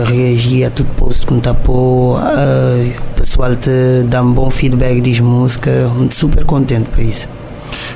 [0.06, 5.70] reagir a tudo posto que está uh, pessoal te dá um bom feedback de música,
[6.10, 7.28] super contente por isso.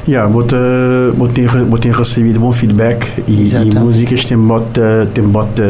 [0.07, 0.57] Yeah, bota,
[1.17, 3.07] bota, bota recebido bom feedback.
[3.27, 5.63] E, e músicas têm bota, tem bota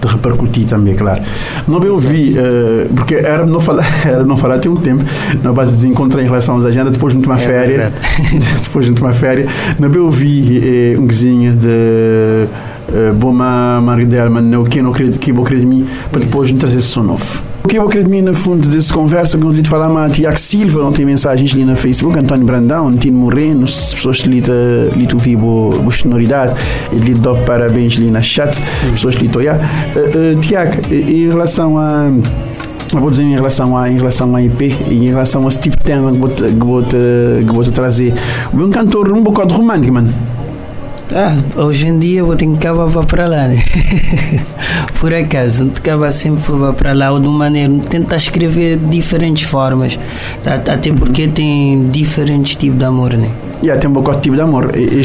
[0.00, 1.22] de repercutir também, claro.
[1.68, 5.04] Não eu ouvi, uh, porque era não falar, era não falar tem um tempo,
[5.42, 7.92] não base desencontrar em relação às agendas, depois de uma é férias,
[8.62, 12.46] depois de uma férias, não eu ouvi eh, um cozinho de
[12.88, 16.54] uh, Boma Maridelman, não que não creio que vou crer de mim, para depois de
[16.54, 17.49] trazer som novo.
[17.62, 20.92] O que eu acredito no fundo, dessa conversa, quando lhe falar a Tiago Silva, não
[20.92, 25.72] tem mensagens ali no Facebook, António Brandão, Tino Moreno, as pessoas que lhe tu vivo
[25.86, 26.54] a sonoridade,
[26.92, 28.58] lhe dou parabéns ali na chat,
[28.90, 32.10] pessoas que lhe estão uh, uh, Tiago, em relação a
[32.92, 35.60] eu vou dizer em relação a em relação a IP e em relação a esse
[35.60, 38.14] tipo de tema que vou que vou que vou trazer.
[38.52, 40.12] Um cantor um bocado romântico mano
[41.14, 43.62] ah, hoje em dia vou ter que acabar para lá, né?
[45.00, 46.42] Por acaso, não acaba sempre
[46.76, 49.98] para lá ou de uma maneira, tentar escrever de diferentes formas,
[50.44, 53.30] até porque tem diferentes tipos de amor, né?
[53.62, 54.72] Yeah, tem um bocado tipo de amor.
[54.74, 55.02] E,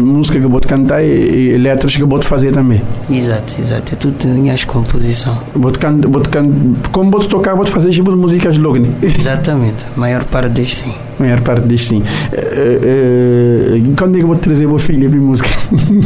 [0.00, 2.82] música que eu vou cantar e, e letras que eu vou fazer também.
[3.08, 3.92] Exato, exato.
[3.92, 5.38] É tudo as composição.
[5.54, 6.50] Vou can, vou can,
[6.90, 8.88] como vou tocar, vou fazer tipo de músicas logo, né?
[9.02, 9.84] Exatamente.
[9.96, 10.92] maior parte deles sim.
[11.18, 12.02] maior parte deles sim.
[12.02, 15.48] Uh, uh, quando é que vou trazer o meu filho para música?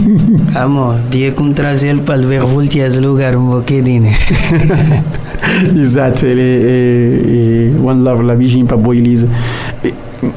[0.54, 4.12] Amor, dia que me trazer ele para ver voltar a lugar um bocadinho.
[5.76, 9.28] Exato, ele é, é, One Love, La Virgin para Boa Elisa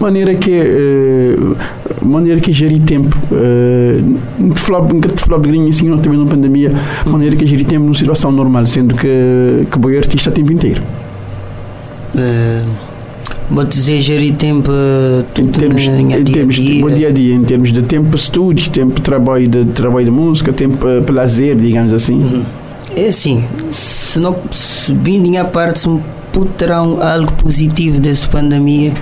[0.06, 1.58] maneira que uh,
[2.06, 6.72] maneira que gerir tempo uh, te falava de assim não teve na pandemia
[7.06, 10.82] maneira que gerir tempo numa situação normal sendo que que boi artista o tempo inteiro
[12.16, 12.70] uh,
[13.50, 14.72] vou dizer gerir tempo
[15.40, 17.08] em termos, em termos de dia, dia.
[17.08, 20.78] a dia em termos de tempo estudos tempo de trabalho de trabalho de música tempo
[20.78, 22.20] para lazer digamos assim.
[22.22, 22.44] Uhum.
[22.96, 25.90] é assim se não se vindo em a parte se
[26.58, 28.94] terão algo positivo dessa pandemia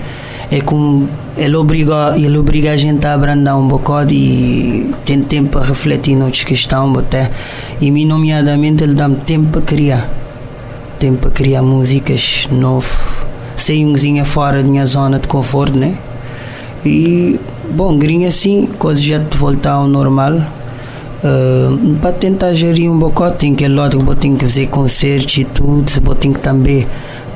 [0.54, 5.48] é como ele obriga, ele obriga a gente a abrandar um bocado e tem tempo
[5.48, 7.28] para refletir noutras questões até
[7.80, 10.08] e mim nomeadamente ele dá-me tempo para criar.
[11.00, 15.98] Tempo para criar músicas um cozinha fora da minha zona de conforto né?
[16.86, 17.40] E
[17.72, 20.34] bom grinha assim coisas já te voltar ao normal.
[20.34, 25.44] Uh, para tentar gerir um bocado tem que lado que tenho que fazer concertos e
[25.44, 26.86] tudo tenho que também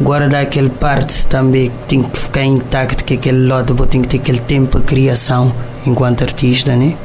[0.00, 4.40] guardar aquele parte também tem que ficar intacto que aquele lote tem que ter aquele
[4.40, 5.52] tempo de criação
[5.86, 6.96] enquanto artista né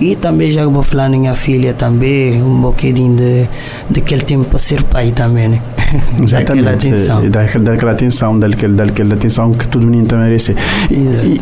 [0.00, 3.48] e também já vou falar na minha filha também um bocadinho de
[3.88, 5.60] daquele tempo para ser pai também né?
[6.22, 6.64] Exatamente.
[6.64, 10.56] daquela atenção daquela, daquela atenção daquela, daquela atenção que todo menino também merece.
[10.90, 10.94] E,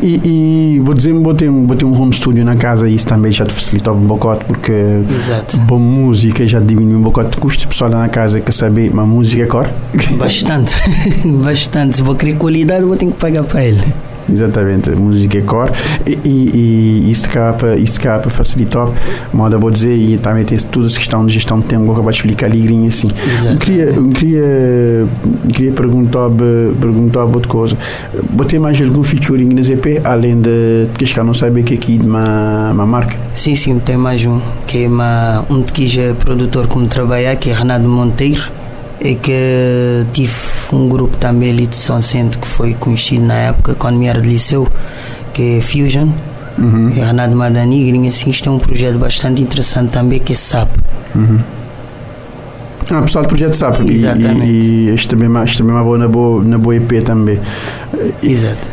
[0.02, 3.46] e, e, vou dizer vou ter um home studio na casa e isso também já
[3.46, 4.72] te facilita um bocado porque
[5.16, 5.58] Exato.
[5.60, 9.06] boa música já diminui um bocado de custo pessoal lá na casa quer saber uma
[9.06, 9.68] música é cor
[10.18, 10.74] bastante.
[11.42, 11.96] Bastante.
[11.96, 13.80] Se vou querer qualidade vou ter que pagar para ele
[14.30, 15.72] Exatamente, música é core
[16.06, 18.88] e, e, e isto capa, isto capa facilitar,
[19.32, 22.10] moda vou dizer, e também tem toda essa questão de gestão de tempo, vou acabar
[22.10, 23.08] de explicar ali assim.
[23.44, 25.06] Eu queria, eu queria,
[25.52, 26.28] queria perguntar,
[26.80, 27.76] perguntar outra coisa.
[28.30, 31.98] Vou ter mais algum featuring no ZP, além de que eu não sabe que aqui
[31.98, 33.16] de uma, uma marca?
[33.34, 36.86] Sim, sim, tem mais um, que é uma, um de que já é produtor como
[36.86, 38.61] trabalhar, que é Renato Monteiro
[39.04, 40.32] é que tive
[40.72, 44.20] um grupo também ali de São Centro que foi conhecido na época, quando me era
[44.20, 44.66] de liceu,
[45.34, 46.08] que é Fusion.
[46.56, 46.92] Uhum.
[46.96, 50.68] É Renato Madani, assim, isto é um projeto bastante interessante também, que é SAP.
[51.14, 51.38] Uhum.
[52.90, 53.80] Ah, pessoal do projeto SAP.
[53.88, 54.46] Exatamente.
[54.46, 57.02] E, e isto também, é isto também é uma boa na, boa na boa EP
[57.02, 57.38] também.
[58.22, 58.68] Exato.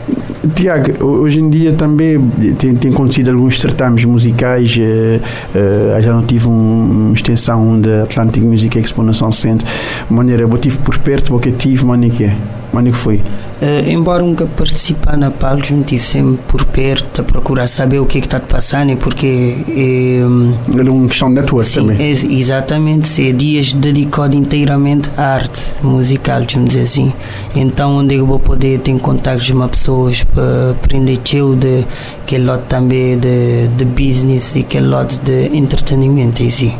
[0.55, 2.19] Tiago, hoje em dia também
[2.57, 4.77] tem, tem acontecido alguns certames musicais.
[4.77, 5.21] Uh,
[5.57, 9.67] uh, já não tive um, uma extensão da Atlantic Music Expo na São Centro.
[10.09, 12.35] Maneira, eu tive por perto, porque tive, maneira que é.
[12.71, 13.15] Maneira que foi.
[13.17, 18.05] Uh, embora nunca participar na Palcos, me tive sempre por perto a procurar saber o
[18.05, 18.95] que é que está passar, né?
[18.95, 21.97] porque é, é uma questão de network sim, também.
[22.01, 27.13] É, exatamente, é dias dedicado inteiramente à arte musical, vamos dizer assim.
[27.55, 31.85] Então, onde eu vou poder ter contatos com pessoas para aprender teu de
[32.23, 36.75] aquele lote também de, de business e aquele lote de entretenimento em si.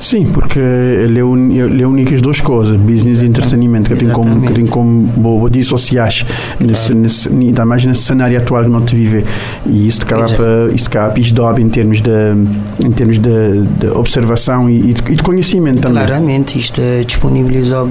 [0.00, 4.08] Sim, porque ele é, un, ele é únicas duas coisas, business e entretenimento, que tem
[4.08, 6.10] como, que tem como vou, dissociar
[6.58, 9.24] nesse, nesse, ainda mais nesse cenário atual que não te vive.
[9.66, 12.10] E isso acaba para isso acaba em termos de
[12.82, 16.06] em termos de, de observação e, e, de, e, de, conhecimento também.
[16.06, 17.86] Claramente, isto disponibilizou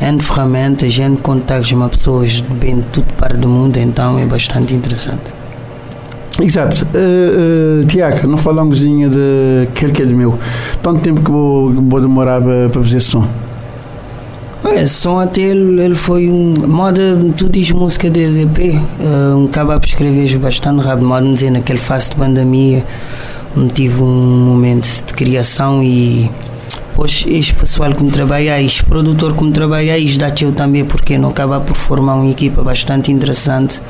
[0.00, 4.24] N ferramentas, N contactos com pessoas de bem de tudo para do mundo, então é
[4.24, 5.41] bastante interessante.
[6.42, 6.84] Exato.
[6.86, 8.88] Uh, uh, Tiago, não falamos de
[9.70, 10.36] aquele que é de meu.
[10.82, 13.26] Tanto tempo que vou, vou demorar para, para fazer som.
[14.64, 16.54] É, som até ele, ele foi um.
[16.66, 21.26] Moda, tu diz música de EZP, uh, eh, um acaba por escrever bastante rápido, modo
[21.26, 22.84] de dizer, naquele fase de pandemia,
[23.56, 26.28] onde tive um momento de criação e.
[26.94, 30.84] Pois, este pessoal que me trabalha, este produtor que me trabalha, isto dá-te eu também,
[30.84, 33.80] porque não acaba por formar uma equipa bastante interessante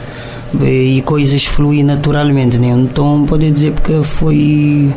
[0.61, 2.69] e coisas fluem naturalmente, né?
[2.69, 4.93] Então pode dizer porque foi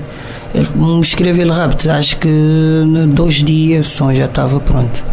[0.75, 2.29] um escrever rápido, acho que
[3.09, 5.03] dois dias o som já estava pronto.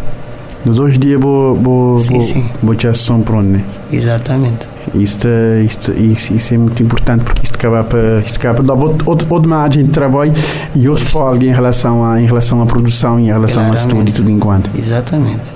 [0.65, 2.45] Nos dois dias vou, vou, sim, vou, sim.
[2.61, 3.63] vou já som pronto, né?
[3.91, 4.69] Exatamente.
[4.95, 5.27] Isto,
[5.65, 9.33] isto, isso, isso é muito importante porque isto acaba para isto acaba para dar outro,
[9.33, 10.33] outro margem de trabalho
[10.75, 13.79] e outro folga em relação à em relação à produção e em relação Claramente.
[13.79, 14.69] ao estúdio e tudo enquanto.
[14.77, 15.51] Exatamente.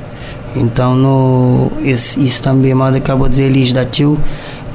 [0.56, 4.18] Então no, esse, isso também mal acaba de dizer Liz da tio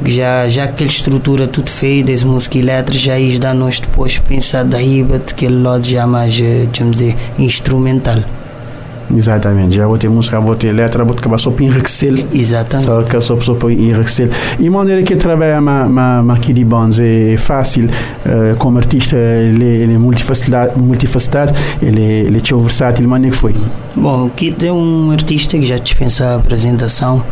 [0.04, 4.18] já já aquela estrutura tudo feita das música e letras já isso dá nós depois
[4.18, 8.18] pensar da riba de aquele lado já mais vamos dizer instrumental
[9.14, 12.24] Exatamente, já vou ter música, vou ter letra, vou acabar só para enriquecer.
[12.32, 12.86] Exatamente.
[12.86, 14.30] Só que só, só para enriquecer.
[14.58, 19.64] E maneira que trabalha ma, ma, ma Kid Bonds é fácil, uh, como artista ele,
[19.64, 23.54] ele é multifacetado, multifacetado ele, ele é versátil, mas que foi?
[23.94, 27.22] Bom, o Kid é um artista que já dispensa a apresentação,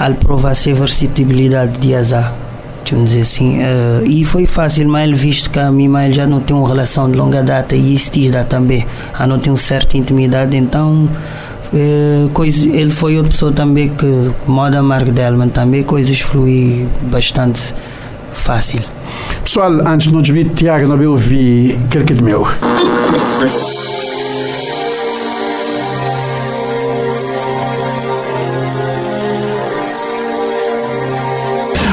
[0.00, 2.34] al prova a sua versatilidade de azar
[2.90, 3.58] vamos dizer assim.
[3.58, 7.10] Uh, e foi fácil, mas visto que a mim mas já não tem uma relação
[7.10, 8.84] de longa data e isso dá também,
[9.14, 11.08] a não tem uma certa intimidade, então
[11.72, 17.74] uh, coisa, ele foi outra pessoa também que, moda Mark Delman, também coisas fluem bastante
[18.32, 18.82] fácil.
[19.44, 22.46] Pessoal, antes de nos despedir, Tiago, não ouvi aquele que é meu.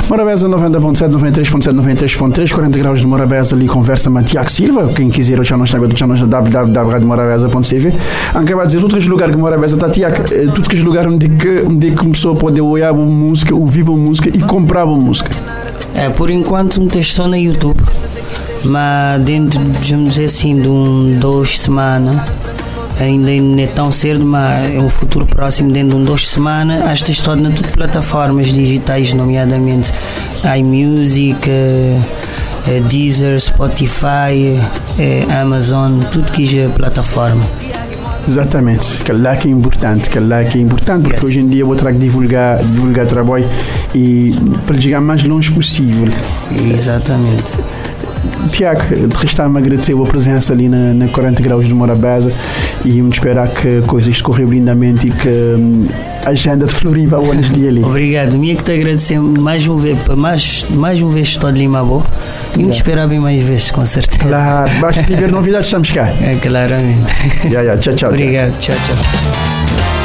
[0.09, 4.87] Morabeza 90.7, 93.7, 93.3, 40 graus de Morabeza ali conversa com Tiago Silva.
[4.95, 7.93] Quem quiser, já não está já não www.morabeza.cv.
[8.33, 10.81] Acaba de dizer tudo que é lugar que Morabeza está, Tiago, eh, tudo que é
[10.81, 14.39] lugar onde que, onde que começou a poder olhar a música, ouvir a música e
[14.39, 15.29] comprar a música.
[15.93, 17.77] É, por enquanto não tens só no YouTube,
[18.63, 19.59] mas dentro,
[20.07, 22.36] dizer assim, de um, duas semanas
[22.99, 26.83] ainda não é tão cedo, mas é um futuro próximo, dentro de um, duas semanas,
[26.83, 29.93] acho que estou nas tudo plataformas digitais, nomeadamente
[30.57, 31.99] iMusic, eh,
[32.67, 34.59] eh, Deezer, Spotify,
[34.97, 37.43] eh, Amazon, tudo que é plataforma.
[38.27, 41.23] Exatamente, que lá que é importante, que lá que é importante, porque yes.
[41.23, 43.49] hoje em dia eu vou ter que divulgar, divulgar trabalho
[43.95, 44.35] e
[44.65, 46.09] para chegar mais longe possível.
[46.73, 47.57] Exatamente.
[48.51, 48.81] Tiago,
[49.19, 52.31] resta-me agradecer a presença ali na, na 40 graus de Morabeza
[52.85, 55.87] e me esperar que coisas corram lindamente e que hum,
[56.25, 57.83] a agenda de Floriba anos dia ali.
[57.83, 61.83] Obrigado, minha que te agradecer mais uma vez, mais, mais uma vez estou de Lima
[61.83, 62.03] Boa
[62.55, 64.27] e me esperar bem mais vezes, com certeza.
[64.27, 66.07] Claro, basta tiver novidades, estamos cá.
[66.21, 67.11] É, claramente.
[67.43, 67.77] Yeah, yeah.
[67.77, 68.09] Tchau, tchau.
[68.09, 69.96] Obrigado, tchau, tchau.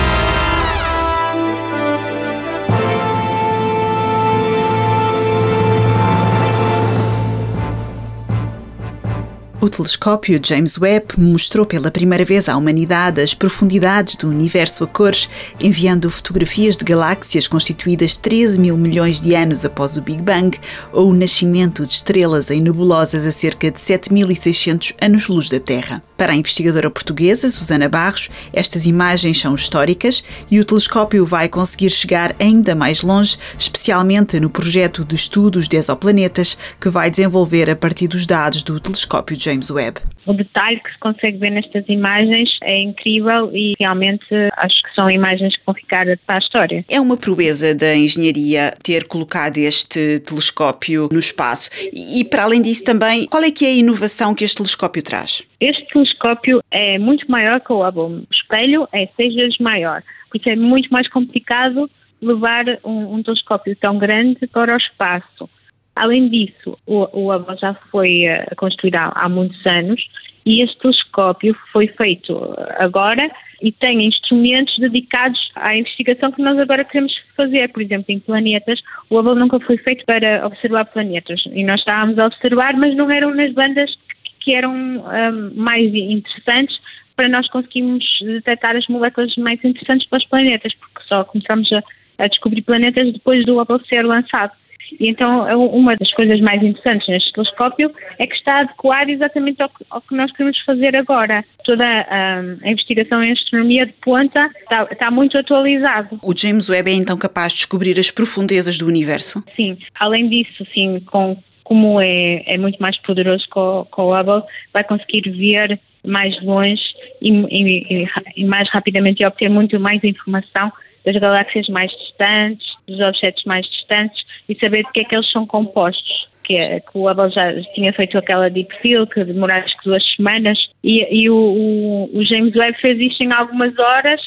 [9.62, 14.88] O telescópio James Webb mostrou pela primeira vez à humanidade as profundidades do universo a
[14.88, 15.28] cores,
[15.60, 20.58] enviando fotografias de galáxias constituídas 13 mil milhões de anos após o Big Bang
[20.92, 26.02] ou o nascimento de estrelas em nebulosas a cerca de 7.600 anos-luz da Terra.
[26.22, 31.90] Para a investigadora portuguesa Susana Barros, estas imagens são históricas e o telescópio vai conseguir
[31.90, 37.74] chegar ainda mais longe, especialmente no projeto de estudos de exoplanetas que vai desenvolver a
[37.74, 39.98] partir dos dados do telescópio James Webb.
[40.24, 44.24] O detalhe que se consegue ver nestas imagens é incrível e realmente
[44.56, 46.84] acho que são imagens que vão ficar para a história.
[46.88, 52.84] É uma proeza da engenharia ter colocado este telescópio no espaço e, para além disso
[52.84, 55.42] também, qual é que é a inovação que este telescópio traz?
[55.62, 58.26] Este telescópio é muito maior que o Hubble.
[58.28, 61.88] O espelho é seis vezes maior, por isso é muito mais complicado
[62.20, 65.48] levar um, um telescópio tão grande para o espaço.
[65.94, 70.10] Além disso, o, o Hubble já foi uh, construído há, há, muitos anos
[70.44, 73.30] e este telescópio foi feito agora
[73.62, 77.68] e tem instrumentos dedicados à investigação que nós agora queremos fazer.
[77.68, 82.18] Por exemplo, em planetas, o Hubble nunca foi feito para observar planetas e nós estávamos
[82.18, 83.96] a observar, mas não eram nas bandas
[84.42, 86.80] que eram um, mais interessantes
[87.14, 91.82] para nós conseguirmos detectar as moléculas mais interessantes para os planetas, porque só começamos a,
[92.18, 94.52] a descobrir planetas depois do Hubble ser lançado.
[94.98, 99.62] E então é uma das coisas mais interessantes neste telescópio é que está adequado exatamente
[99.62, 101.44] ao que, ao que nós queremos fazer agora.
[101.64, 106.18] Toda a, a, investigação em astronomia de ponta está, está muito atualizado.
[106.22, 109.42] O James Webb é então capaz de descobrir as profundezas do universo?
[109.56, 109.78] Sim.
[109.98, 114.42] Além disso, sim, com, como é, é muito mais poderoso que o, Hubble,
[114.72, 116.82] vai conseguir ver mais longe
[117.20, 120.72] e, e, e mais rapidamente e obter muito mais informação
[121.04, 125.30] das galáxias mais distantes, dos objetos mais distantes e saber de que é que eles
[125.30, 126.30] são compostos.
[126.44, 130.58] Que, é, que o Hubble já tinha feito aquela deep field que que duas semanas
[130.82, 134.20] e, e o, o, o, James Webb fez isto em algumas horas,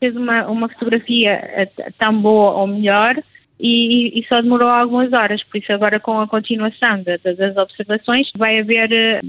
[0.00, 3.14] fez uma, uma fotografia eh, tão boa ou melhor
[3.60, 7.56] e, e, só demorou algumas horas, por isso agora com a continuação de, de, das
[7.56, 9.26] observações vai haver uh,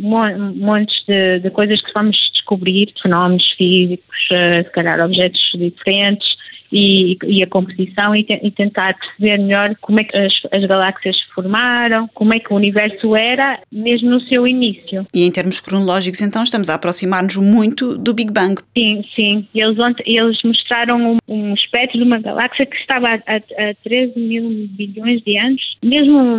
[0.55, 6.37] montes de, de, coisas que vamos descobrir, fenómenos físicos, uh, se calhar objetos diferentes
[6.71, 10.65] e, e a composição e, te, e, tentar perceber melhor como é que as, as,
[10.65, 15.05] galáxias se formaram, como é que o universo era, mesmo no seu início.
[15.13, 18.61] E em termos cronológicos, então, estamos a aproximar-nos muito do Big Bang.
[18.77, 19.47] Sim, sim.
[19.53, 24.13] Eles, eles mostraram um, um espectro de uma galáxia que estava a, a, a 13
[24.21, 26.37] mil bilhões de anos, mesmo,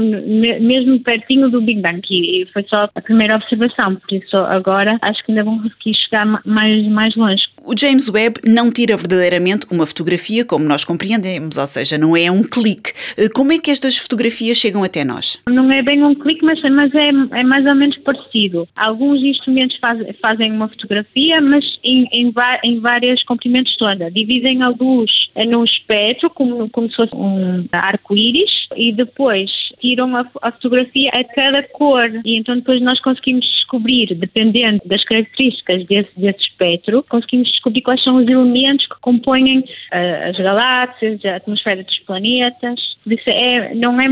[0.60, 5.24] mesmo pertinho do Big Bang, e foi só a primeira observação, por isso agora acho
[5.24, 7.44] que ainda vão conseguir chegar mais, mais longe.
[7.64, 12.30] O James Webb não tira verdadeiramente uma fotografia como nós compreendemos, ou seja, não é
[12.30, 12.92] um clique.
[13.16, 15.38] Eh, como é que estas fotografias chegam até nós?
[15.48, 18.68] Não é bem um clique, mas, mas é, é mais ou menos parecido.
[18.76, 22.32] Alguns instrumentos faz, fazem uma fotografia, mas em, em,
[22.64, 24.10] em várias comprimentos de onda.
[24.10, 25.10] Dividem a luz
[25.48, 29.50] num espectro, como, como se fosse um arco-íris, e depois
[29.80, 32.10] tiram a, a fotografia a cada cor.
[32.24, 38.02] E então depois nós conseguimos descobrir, dependendo das características desse, desse espectro, conseguimos descobrir quais
[38.02, 42.96] são os elementos que compõem uh, as galáxias, a atmosfera dos planetas.
[43.06, 44.06] Isso é, não é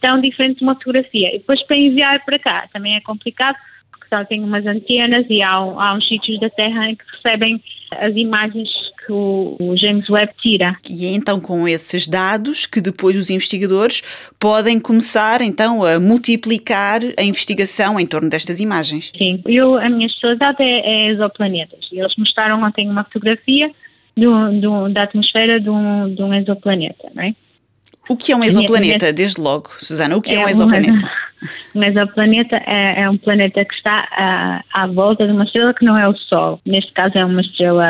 [0.00, 1.34] tão diferente de uma fotografia.
[1.34, 3.56] E depois para enviar para cá também é complicado
[4.08, 7.62] então tem umas antenas e há, há uns sítios da Terra em que recebem
[7.92, 8.68] as imagens
[9.04, 10.76] que o, James Webb tira.
[10.88, 14.02] E é então com esses dados que depois os investigadores
[14.38, 19.12] podem começar então a multiplicar a investigação em torno destas imagens.
[19.16, 23.70] Sim, eu, a minha especialidade é, é exoplanetas eles mostraram ontem uma fotografia
[24.16, 27.34] do, do, da atmosfera de um, de um exoplaneta, não é?
[28.08, 30.16] O que é um exoplaneta, desde logo, Susana?
[30.16, 30.92] O que é, é um exoplaneta?
[30.92, 31.10] Uma...
[31.74, 35.84] Um exoplaneta é, é, um planeta que está à, à, volta de uma estrela que
[35.84, 36.60] não é o Sol.
[36.64, 37.86] Neste caso é uma estrela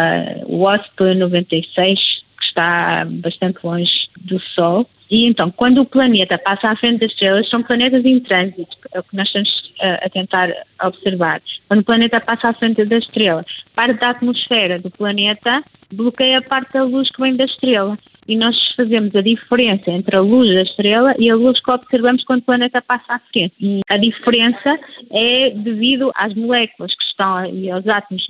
[0.46, 1.98] WASP 96,
[2.38, 4.88] que está bastante longe do Sol.
[5.10, 9.00] E então, quando o planeta passa à frente das estrelas, são planetas em trânsito, é
[9.00, 10.50] o que nós estamos a, a tentar
[10.82, 11.40] observar.
[11.66, 13.42] Quando o planeta passa à frente da estrela,
[13.74, 17.96] parte da atmosfera do planeta bloqueia parte da luz que vem da estrela
[18.28, 22.22] e nós fazemos a diferença entre a luz da estrela e a luz que observamos
[22.24, 23.54] quando o planeta passa à frente.
[23.58, 24.78] E a diferença
[25.10, 28.26] é devido às moléculas que estão e aos átomos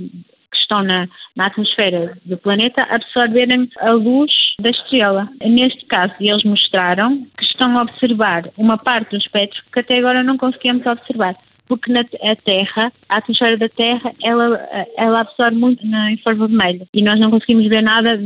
[0.50, 5.28] que estão na, na, atmosfera do planeta absorverem a luz da estrela.
[5.44, 10.22] Neste caso, eles mostraram que estão a observar uma parte do espectro que até agora
[10.22, 11.36] não conseguimos observar
[11.68, 14.56] porque na a Terra, a atmosfera da Terra, ela,
[14.96, 18.18] ela absorve muito na infravermelho e nós não conseguimos ver nada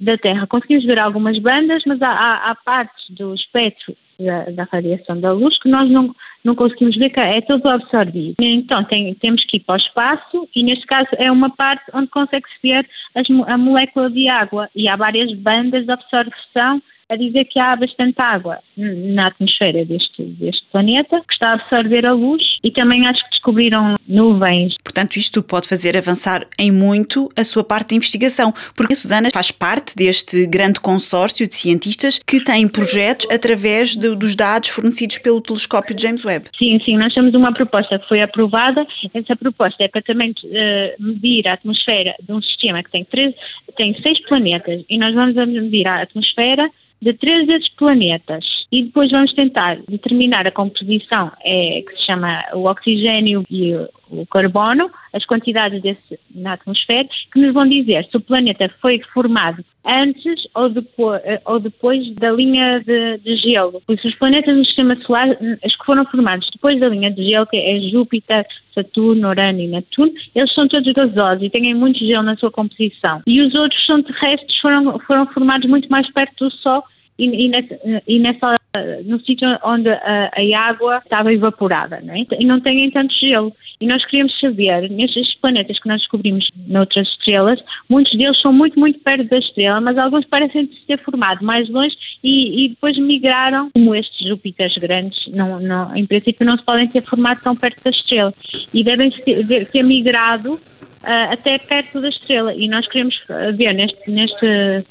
[0.00, 0.46] da Terra.
[0.46, 5.32] Conseguimos ver algumas bandas, mas há, há, há partes do espectro da, da, radiação da
[5.32, 8.36] luz que nós não, não conseguimos ver que é tudo absorvido.
[8.40, 12.08] Então tem, temos que ir para o espaço e neste caso é uma parte onde
[12.08, 17.44] consegue-se ver as, a molécula de água e há várias bandas de absorção a dizer
[17.44, 22.58] que há bastante água na atmosfera deste, deste planeta, que está a absorver a luz
[22.62, 24.76] e também acho que descobriram nuvens.
[24.82, 29.30] Portanto, isto pode fazer avançar em muito a sua parte de investigação, porque a Susana
[29.30, 35.18] faz parte deste grande consórcio de cientistas que têm projetos através de, dos dados fornecidos
[35.18, 36.50] pelo telescópio James Webb.
[36.58, 38.86] Sim, sim, nós temos uma proposta que foi aprovada.
[39.14, 43.34] Essa proposta é para também uh, medir a atmosfera de um sistema que tem, três,
[43.76, 46.70] tem seis planetas e nós vamos medir a atmosfera
[47.06, 52.42] de três desses planetas e depois vamos tentar determinar a composição é, que se chama
[52.52, 53.74] o oxigênio e
[54.10, 59.00] o carbono, as quantidades desse na atmosfera, que nos vão dizer se o planeta foi
[59.14, 63.80] formado antes ou depois, ou depois da linha de, de gelo.
[63.86, 65.28] Pois os planetas no sistema solar,
[65.64, 69.68] os que foram formados depois da linha de gelo, que é Júpiter, Saturno, Urano e
[69.68, 73.22] Netuno, eles são todos gasosos e têm muito gelo na sua composição.
[73.26, 76.82] E os outros são terrestres, foram, foram formados muito mais perto do Sol
[77.18, 78.56] e, e, nessa, e nessa,
[79.04, 82.26] no sítio onde a, a, água estava evaporada não é?
[82.38, 83.54] e não têm tanto gelo.
[83.80, 88.78] E nós queríamos saber, nestes planetas que nós descobrimos noutras estrelas, muitos deles são muito,
[88.78, 93.70] muito perto da estrela, mas alguns parecem ter formado mais longe e, e depois migraram,
[93.70, 97.82] como estes Júpiteres grandes, não, não, em princípio não se podem ter formado tão perto
[97.82, 98.32] da estrela
[98.74, 102.54] e devem ter, ter migrado uh, até perto da estrela.
[102.54, 103.22] E nós queremos
[103.56, 104.84] ver neste, neste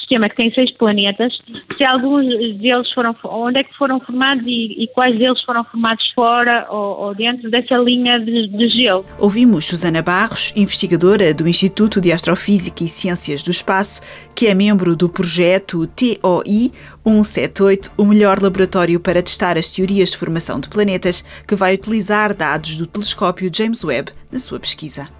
[0.00, 1.38] sistema que tem seis planetas,
[1.76, 2.26] se alguns
[2.56, 7.06] deles foram, onde é que foram formados e, e quais deles foram formados fora ou,
[7.06, 9.04] ou dentro dessa linha de, de, gelo.
[9.18, 14.00] Ouvimos Susana Barros, investigadora do Instituto de Astrofísica e Ciências do Espaço,
[14.34, 16.72] que é membro do projeto TOI
[17.04, 22.34] 178, o melhor laboratório para testar as teorias de formação de planetas, que vai utilizar
[22.34, 25.19] dados do telescópio James Webb na sua pesquisa.